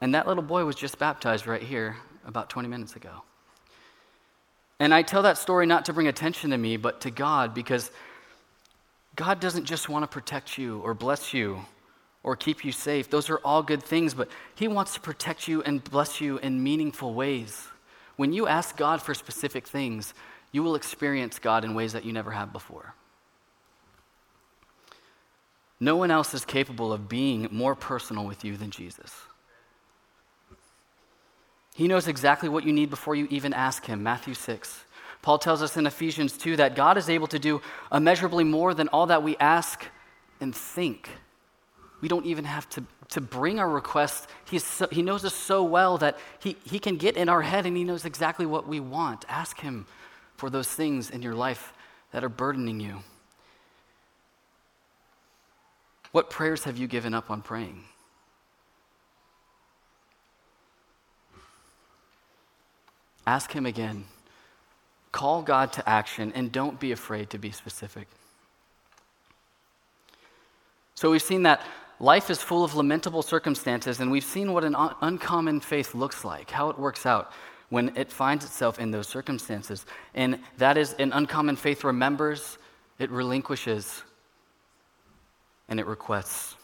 And 0.00 0.14
that 0.14 0.26
little 0.26 0.42
boy 0.42 0.64
was 0.64 0.76
just 0.76 0.98
baptized 0.98 1.46
right 1.46 1.62
here 1.62 1.96
about 2.24 2.50
20 2.50 2.68
minutes 2.68 2.96
ago. 2.96 3.22
And 4.80 4.94
I 4.94 5.02
tell 5.02 5.22
that 5.22 5.38
story 5.38 5.66
not 5.66 5.84
to 5.86 5.92
bring 5.92 6.06
attention 6.06 6.50
to 6.50 6.58
me, 6.58 6.76
but 6.76 7.00
to 7.00 7.10
God, 7.10 7.52
because 7.52 7.90
God 9.16 9.40
doesn't 9.40 9.64
just 9.64 9.88
want 9.88 10.04
to 10.04 10.06
protect 10.06 10.56
you 10.56 10.78
or 10.80 10.94
bless 10.94 11.34
you 11.34 11.60
or 12.22 12.36
keep 12.36 12.64
you 12.64 12.70
safe. 12.70 13.10
Those 13.10 13.30
are 13.30 13.38
all 13.38 13.62
good 13.62 13.82
things, 13.82 14.14
but 14.14 14.28
He 14.54 14.68
wants 14.68 14.94
to 14.94 15.00
protect 15.00 15.48
you 15.48 15.62
and 15.62 15.82
bless 15.82 16.20
you 16.20 16.38
in 16.38 16.62
meaningful 16.62 17.14
ways. 17.14 17.66
When 18.18 18.32
you 18.32 18.48
ask 18.48 18.76
God 18.76 19.00
for 19.00 19.14
specific 19.14 19.64
things, 19.64 20.12
you 20.50 20.64
will 20.64 20.74
experience 20.74 21.38
God 21.38 21.64
in 21.64 21.76
ways 21.76 21.92
that 21.92 22.04
you 22.04 22.12
never 22.12 22.32
have 22.32 22.52
before. 22.52 22.94
No 25.78 25.94
one 25.94 26.10
else 26.10 26.34
is 26.34 26.44
capable 26.44 26.92
of 26.92 27.08
being 27.08 27.46
more 27.52 27.76
personal 27.76 28.26
with 28.26 28.44
you 28.44 28.56
than 28.56 28.72
Jesus. 28.72 29.14
He 31.76 31.86
knows 31.86 32.08
exactly 32.08 32.48
what 32.48 32.64
you 32.64 32.72
need 32.72 32.90
before 32.90 33.14
you 33.14 33.28
even 33.30 33.52
ask 33.52 33.86
Him. 33.86 34.02
Matthew 34.02 34.34
6. 34.34 34.84
Paul 35.22 35.38
tells 35.38 35.62
us 35.62 35.76
in 35.76 35.86
Ephesians 35.86 36.36
2 36.36 36.56
that 36.56 36.74
God 36.74 36.98
is 36.98 37.08
able 37.08 37.28
to 37.28 37.38
do 37.38 37.62
immeasurably 37.92 38.42
more 38.42 38.74
than 38.74 38.88
all 38.88 39.06
that 39.06 39.22
we 39.22 39.36
ask 39.36 39.86
and 40.40 40.52
think. 40.52 41.08
We 42.00 42.08
don't 42.08 42.26
even 42.26 42.46
have 42.46 42.68
to, 42.70 42.82
to 43.10 43.20
bring 43.20 43.58
our 43.58 43.68
requests. 43.68 44.26
He's 44.50 44.64
so, 44.64 44.86
he 44.90 45.02
knows 45.02 45.24
us 45.24 45.34
so 45.34 45.62
well 45.64 45.98
that 45.98 46.18
he, 46.40 46.56
he 46.64 46.78
can 46.78 46.96
get 46.96 47.16
in 47.16 47.28
our 47.28 47.42
head 47.42 47.66
and 47.66 47.76
He 47.76 47.84
knows 47.84 48.04
exactly 48.04 48.46
what 48.46 48.68
we 48.68 48.80
want. 48.80 49.24
Ask 49.28 49.60
Him 49.60 49.86
for 50.36 50.50
those 50.50 50.68
things 50.68 51.10
in 51.10 51.22
your 51.22 51.34
life 51.34 51.72
that 52.12 52.22
are 52.22 52.28
burdening 52.28 52.80
you. 52.80 52.98
What 56.12 56.30
prayers 56.30 56.64
have 56.64 56.78
you 56.78 56.86
given 56.86 57.14
up 57.14 57.30
on 57.30 57.42
praying? 57.42 57.84
Ask 63.26 63.52
Him 63.52 63.66
again. 63.66 64.04
Call 65.12 65.42
God 65.42 65.72
to 65.74 65.88
action 65.88 66.32
and 66.34 66.52
don't 66.52 66.78
be 66.78 66.92
afraid 66.92 67.30
to 67.30 67.38
be 67.38 67.50
specific. 67.50 68.08
So 70.94 71.10
we've 71.10 71.22
seen 71.22 71.44
that 71.44 71.62
life 72.00 72.30
is 72.30 72.40
full 72.40 72.64
of 72.64 72.74
lamentable 72.74 73.22
circumstances, 73.22 74.00
and 74.00 74.10
we've 74.10 74.24
seen 74.24 74.52
what 74.52 74.64
an 74.64 74.74
un- 74.74 74.94
uncommon 75.00 75.60
faith 75.60 75.94
looks 75.94 76.24
like, 76.24 76.50
how 76.50 76.70
it 76.70 76.78
works 76.78 77.06
out 77.06 77.32
when 77.70 77.94
it 77.96 78.10
finds 78.10 78.44
itself 78.44 78.78
in 78.78 78.90
those 78.90 79.06
circumstances. 79.06 79.84
And 80.14 80.38
that 80.56 80.78
is 80.78 80.94
an 80.94 81.12
uncommon 81.12 81.56
faith 81.56 81.84
remembers, 81.84 82.58
it 82.98 83.10
relinquishes, 83.10 84.02
and 85.68 85.78
it 85.78 85.86
requests. 85.86 86.56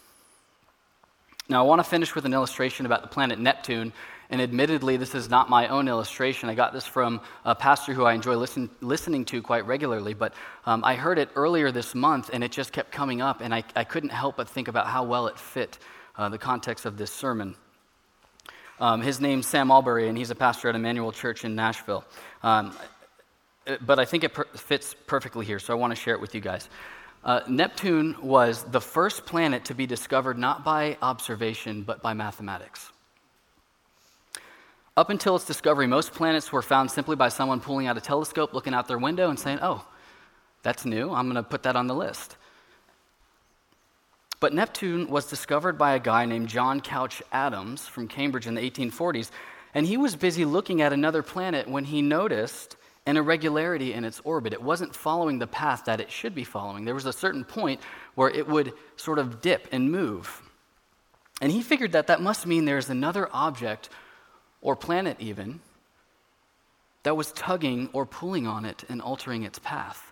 Now, 1.49 1.62
I 1.62 1.66
want 1.66 1.81
to 1.81 1.88
finish 1.88 2.14
with 2.14 2.25
an 2.25 2.33
illustration 2.33 2.87
about 2.87 3.03
the 3.03 3.09
planet 3.09 3.38
Neptune. 3.38 3.92
And 4.35 4.42
admittedly, 4.42 4.97
this 4.97 5.14
is 5.14 5.31
not 5.31 5.49
my 5.49 5.68
own 5.68 5.87
illustration. 5.87 6.49
I 6.49 6.57
got 6.57 6.73
this 6.73 6.85
from 6.85 7.20
a 7.44 7.55
pastor 7.55 7.94
who 7.94 8.05
I 8.05 8.14
enjoy 8.14 8.35
listen, 8.35 8.68
listening 8.81 9.27
to 9.27 9.40
quite 9.40 9.64
regularly. 9.64 10.12
But 10.12 10.35
um, 10.66 10.83
I 10.83 10.97
heard 10.97 11.20
it 11.20 11.29
earlier 11.37 11.70
this 11.70 11.94
month, 11.94 12.31
and 12.33 12.42
it 12.42 12.51
just 12.51 12.73
kept 12.73 12.90
coming 12.90 13.23
up. 13.23 13.40
And 13.40 13.55
I, 13.55 13.62
I 13.77 13.85
couldn't 13.85 14.09
help 14.09 14.37
but 14.37 14.49
think 14.49 14.66
about 14.66 14.88
how 14.88 15.05
well 15.05 15.29
it 15.29 15.38
fit 15.38 15.79
uh, 16.18 16.31
the 16.31 16.38
context 16.38 16.85
of 16.85 16.99
this 16.99 17.12
sermon. 17.12 17.55
Um, 18.81 19.03
his 19.03 19.20
name's 19.20 19.47
Sam 19.47 19.68
Allberry, 19.68 20.09
and 20.09 20.18
he's 20.18 20.33
a 20.33 20.35
pastor 20.35 20.68
at 20.68 20.75
Immanuel 20.75 21.12
Church 21.12 21.44
in 21.44 21.55
Nashville. 21.55 22.05
Um, 22.42 22.77
but 23.83 24.01
I 24.01 24.05
think 24.05 24.25
it 24.25 24.35
per- 24.35 24.49
fits 24.57 24.97
perfectly 25.07 25.47
here, 25.47 25.61
so 25.61 25.73
I 25.73 25.77
want 25.77 25.92
to 25.92 25.97
share 25.97 26.14
it 26.14 26.20
with 26.20 26.35
you 26.35 26.40
guys. 26.40 26.68
Uh, 27.23 27.42
Neptune 27.47 28.16
was 28.20 28.64
the 28.64 28.81
first 28.81 29.27
planet 29.27 29.66
to 29.66 29.75
be 29.75 29.87
discovered 29.87 30.37
not 30.37 30.64
by 30.64 30.99
observation, 31.03 31.83
but 31.83 32.03
by 32.03 32.14
mathematics. 32.14 32.90
Up 34.96 35.11
until 35.11 35.35
its 35.35 35.44
discovery, 35.44 35.87
most 35.87 36.12
planets 36.12 36.52
were 36.52 36.62
found 36.62 36.90
simply 36.90 37.16
by 37.16 37.28
someone 37.28 37.61
pulling 37.61 37.87
out 37.87 37.96
a 37.96 38.00
telescope, 38.00 38.54
looking 38.54 38.74
out 38.74 38.87
their 38.87 38.98
window, 38.98 39.28
and 39.28 39.38
saying, 39.38 39.59
Oh, 39.61 39.85
that's 40.62 40.85
new. 40.85 41.12
I'm 41.12 41.26
going 41.26 41.42
to 41.42 41.42
put 41.42 41.64
that 41.64 41.76
on 41.76 41.88
the 41.88 41.94
list. 41.94 42.37
But 44.38 44.52
Neptune 44.52 45.09
was 45.09 45.26
discovered 45.26 45.78
by 45.78 45.94
a 45.94 45.98
guy 45.98 46.26
named 46.26 46.48
John 46.48 46.80
Couch 46.80 47.22
Adams 47.33 47.87
from 47.87 48.09
Cambridge 48.09 48.46
in 48.46 48.54
the 48.54 48.70
1840s. 48.70 49.30
And 49.74 49.87
he 49.87 49.96
was 49.96 50.14
busy 50.14 50.44
looking 50.44 50.80
at 50.80 50.92
another 50.92 51.22
planet 51.22 51.68
when 51.68 51.85
he 51.85 52.00
noticed 52.00 52.76
an 53.07 53.16
irregularity 53.16 53.92
in 53.92 54.04
its 54.04 54.20
orbit. 54.24 54.52
It 54.52 54.62
wasn't 54.62 54.94
following 54.94 55.38
the 55.38 55.46
path 55.46 55.85
that 55.87 56.00
it 56.00 56.11
should 56.11 56.35
be 56.35 56.44
following. 56.44 56.85
There 56.85 56.94
was 56.94 57.07
a 57.07 57.12
certain 57.12 57.44
point 57.44 57.80
where 58.14 58.30
it 58.30 58.46
would 58.46 58.72
sort 58.96 59.18
of 59.18 59.42
dip 59.42 59.68
and 59.72 59.90
move. 59.90 60.40
And 61.40 61.50
he 61.50 61.62
figured 61.62 61.92
that 61.92 62.07
that 62.07 62.22
must 62.22 62.46
mean 62.46 62.64
there's 62.64 62.88
another 62.88 63.28
object, 63.33 63.90
or 64.64 64.74
planet 64.74 65.16
even, 65.20 65.61
that 67.05 67.16
was 67.16 67.31
tugging 67.33 67.90
or 67.92 68.05
pulling 68.05 68.48
on 68.48 68.64
it 68.64 68.83
and 68.88 69.00
altering 69.00 69.44
its 69.44 69.61
path. 69.61 70.11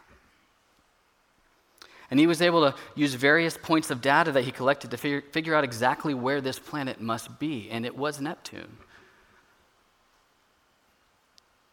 And 2.11 2.21
he 2.21 2.27
was 2.27 2.43
able 2.43 2.71
to 2.71 2.77
use 2.95 3.15
various 3.15 3.57
points 3.57 3.91
of 3.91 4.03
data 4.03 4.31
that 4.33 4.45
he 4.45 4.53
collected 4.53 4.91
to 4.91 4.99
figure, 4.99 5.23
figure 5.33 5.55
out 5.55 5.65
exactly 5.65 6.13
where 6.13 6.43
this 6.43 6.59
planet 6.59 7.01
must 7.01 7.41
be, 7.41 7.71
and 7.71 7.87
it 7.87 7.97
was 7.97 8.21
Neptune. 8.21 8.77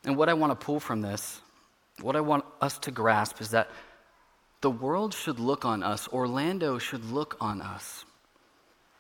And 0.06 0.16
what 0.16 0.30
I 0.30 0.34
want 0.34 0.58
to 0.58 0.66
pull 0.66 0.80
from 0.80 1.02
this, 1.02 1.42
what 2.02 2.16
I 2.16 2.22
want 2.22 2.46
us 2.62 2.80
to 2.80 2.92
grasp 2.92 3.42
is 3.42 3.50
that 3.50 3.70
the 4.62 4.72
world 4.72 5.14
should 5.14 5.40
look 5.40 5.66
on 5.66 5.84
us, 5.84 6.08
Orlando 6.08 6.78
should 6.78 7.04
look 7.12 7.36
on 7.42 7.62
us, 7.62 8.06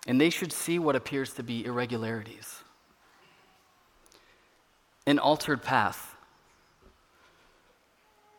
and 0.05 0.19
they 0.19 0.29
should 0.29 0.51
see 0.51 0.77
what 0.77 0.97
appears 0.97 1.33
to 1.35 1.43
be 1.43 1.63
irregularities, 1.63 2.61
an 5.09 5.17
altered 5.17 5.63
path. 5.63 6.15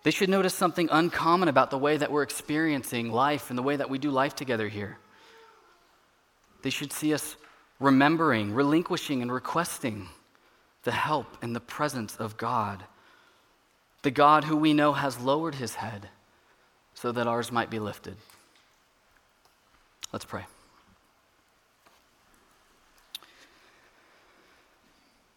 They 0.04 0.12
should 0.12 0.30
notice 0.30 0.54
something 0.54 0.88
uncommon 0.90 1.48
about 1.48 1.70
the 1.70 1.78
way 1.78 1.96
that 1.96 2.12
we're 2.12 2.22
experiencing 2.22 3.10
life 3.10 3.50
and 3.50 3.58
the 3.58 3.62
way 3.62 3.76
that 3.76 3.90
we 3.90 3.98
do 3.98 4.10
life 4.10 4.34
together 4.34 4.68
here. 4.68 4.98
They 6.62 6.70
should 6.70 6.92
see 6.92 7.12
us 7.12 7.36
remembering, 7.80 8.54
relinquishing, 8.54 9.20
and 9.20 9.32
requesting 9.32 10.08
the 10.84 10.92
help 10.92 11.36
and 11.42 11.54
the 11.54 11.60
presence 11.60 12.16
of 12.16 12.36
God, 12.36 12.84
the 14.02 14.10
God 14.10 14.44
who 14.44 14.56
we 14.56 14.72
know 14.72 14.92
has 14.92 15.18
lowered 15.18 15.56
his 15.56 15.74
head 15.74 16.08
so 16.94 17.10
that 17.12 17.26
ours 17.26 17.50
might 17.50 17.68
be 17.68 17.80
lifted. 17.80 18.16
Let's 20.12 20.24
pray. 20.24 20.46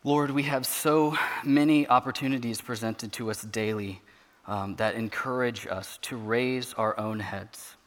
Lord, 0.05 0.31
we 0.31 0.43
have 0.43 0.65
so 0.65 1.17
many 1.45 1.87
opportunities 1.87 2.59
presented 2.59 3.13
to 3.13 3.31
us 3.31 3.41
daily 3.41 4.01
um, 4.45 4.75
that 4.75 4.95
encourage 4.95 5.65
us 5.65 5.97
to 6.01 6.17
raise 6.17 6.73
our 6.73 6.99
own 6.99 7.21
heads. 7.21 7.77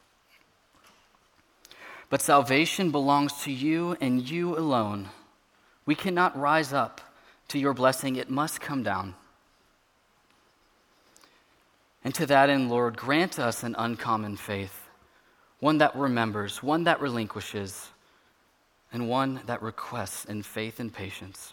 But 2.09 2.23
salvation 2.23 2.91
belongs 2.91 3.35
to 3.43 3.53
you 3.53 3.99
and 4.01 4.27
you 4.27 4.57
alone. 4.57 5.11
We 5.85 5.95
cannot 5.95 6.39
rise 6.39 6.73
up 6.73 7.03
to 7.49 7.59
your 7.59 7.75
blessing, 7.75 8.17
it 8.17 8.31
must 8.31 8.63
come 8.63 8.83
down. 8.83 9.15
And 12.03 12.15
to 12.15 12.25
that 12.27 12.49
end, 12.49 12.71
Lord, 12.71 12.97
grant 12.97 13.39
us 13.39 13.63
an 13.63 13.75
uncommon 13.77 14.37
faith, 14.37 14.89
one 15.61 15.79
that 15.79 15.95
remembers, 15.95 16.63
one 16.63 16.85
that 16.85 17.01
relinquishes, 17.03 17.89
and 18.91 19.07
one 19.07 19.41
that 19.45 19.61
requests 19.61 20.25
in 20.25 20.43
faith 20.43 20.81
and 20.81 20.91
patience. 20.91 21.53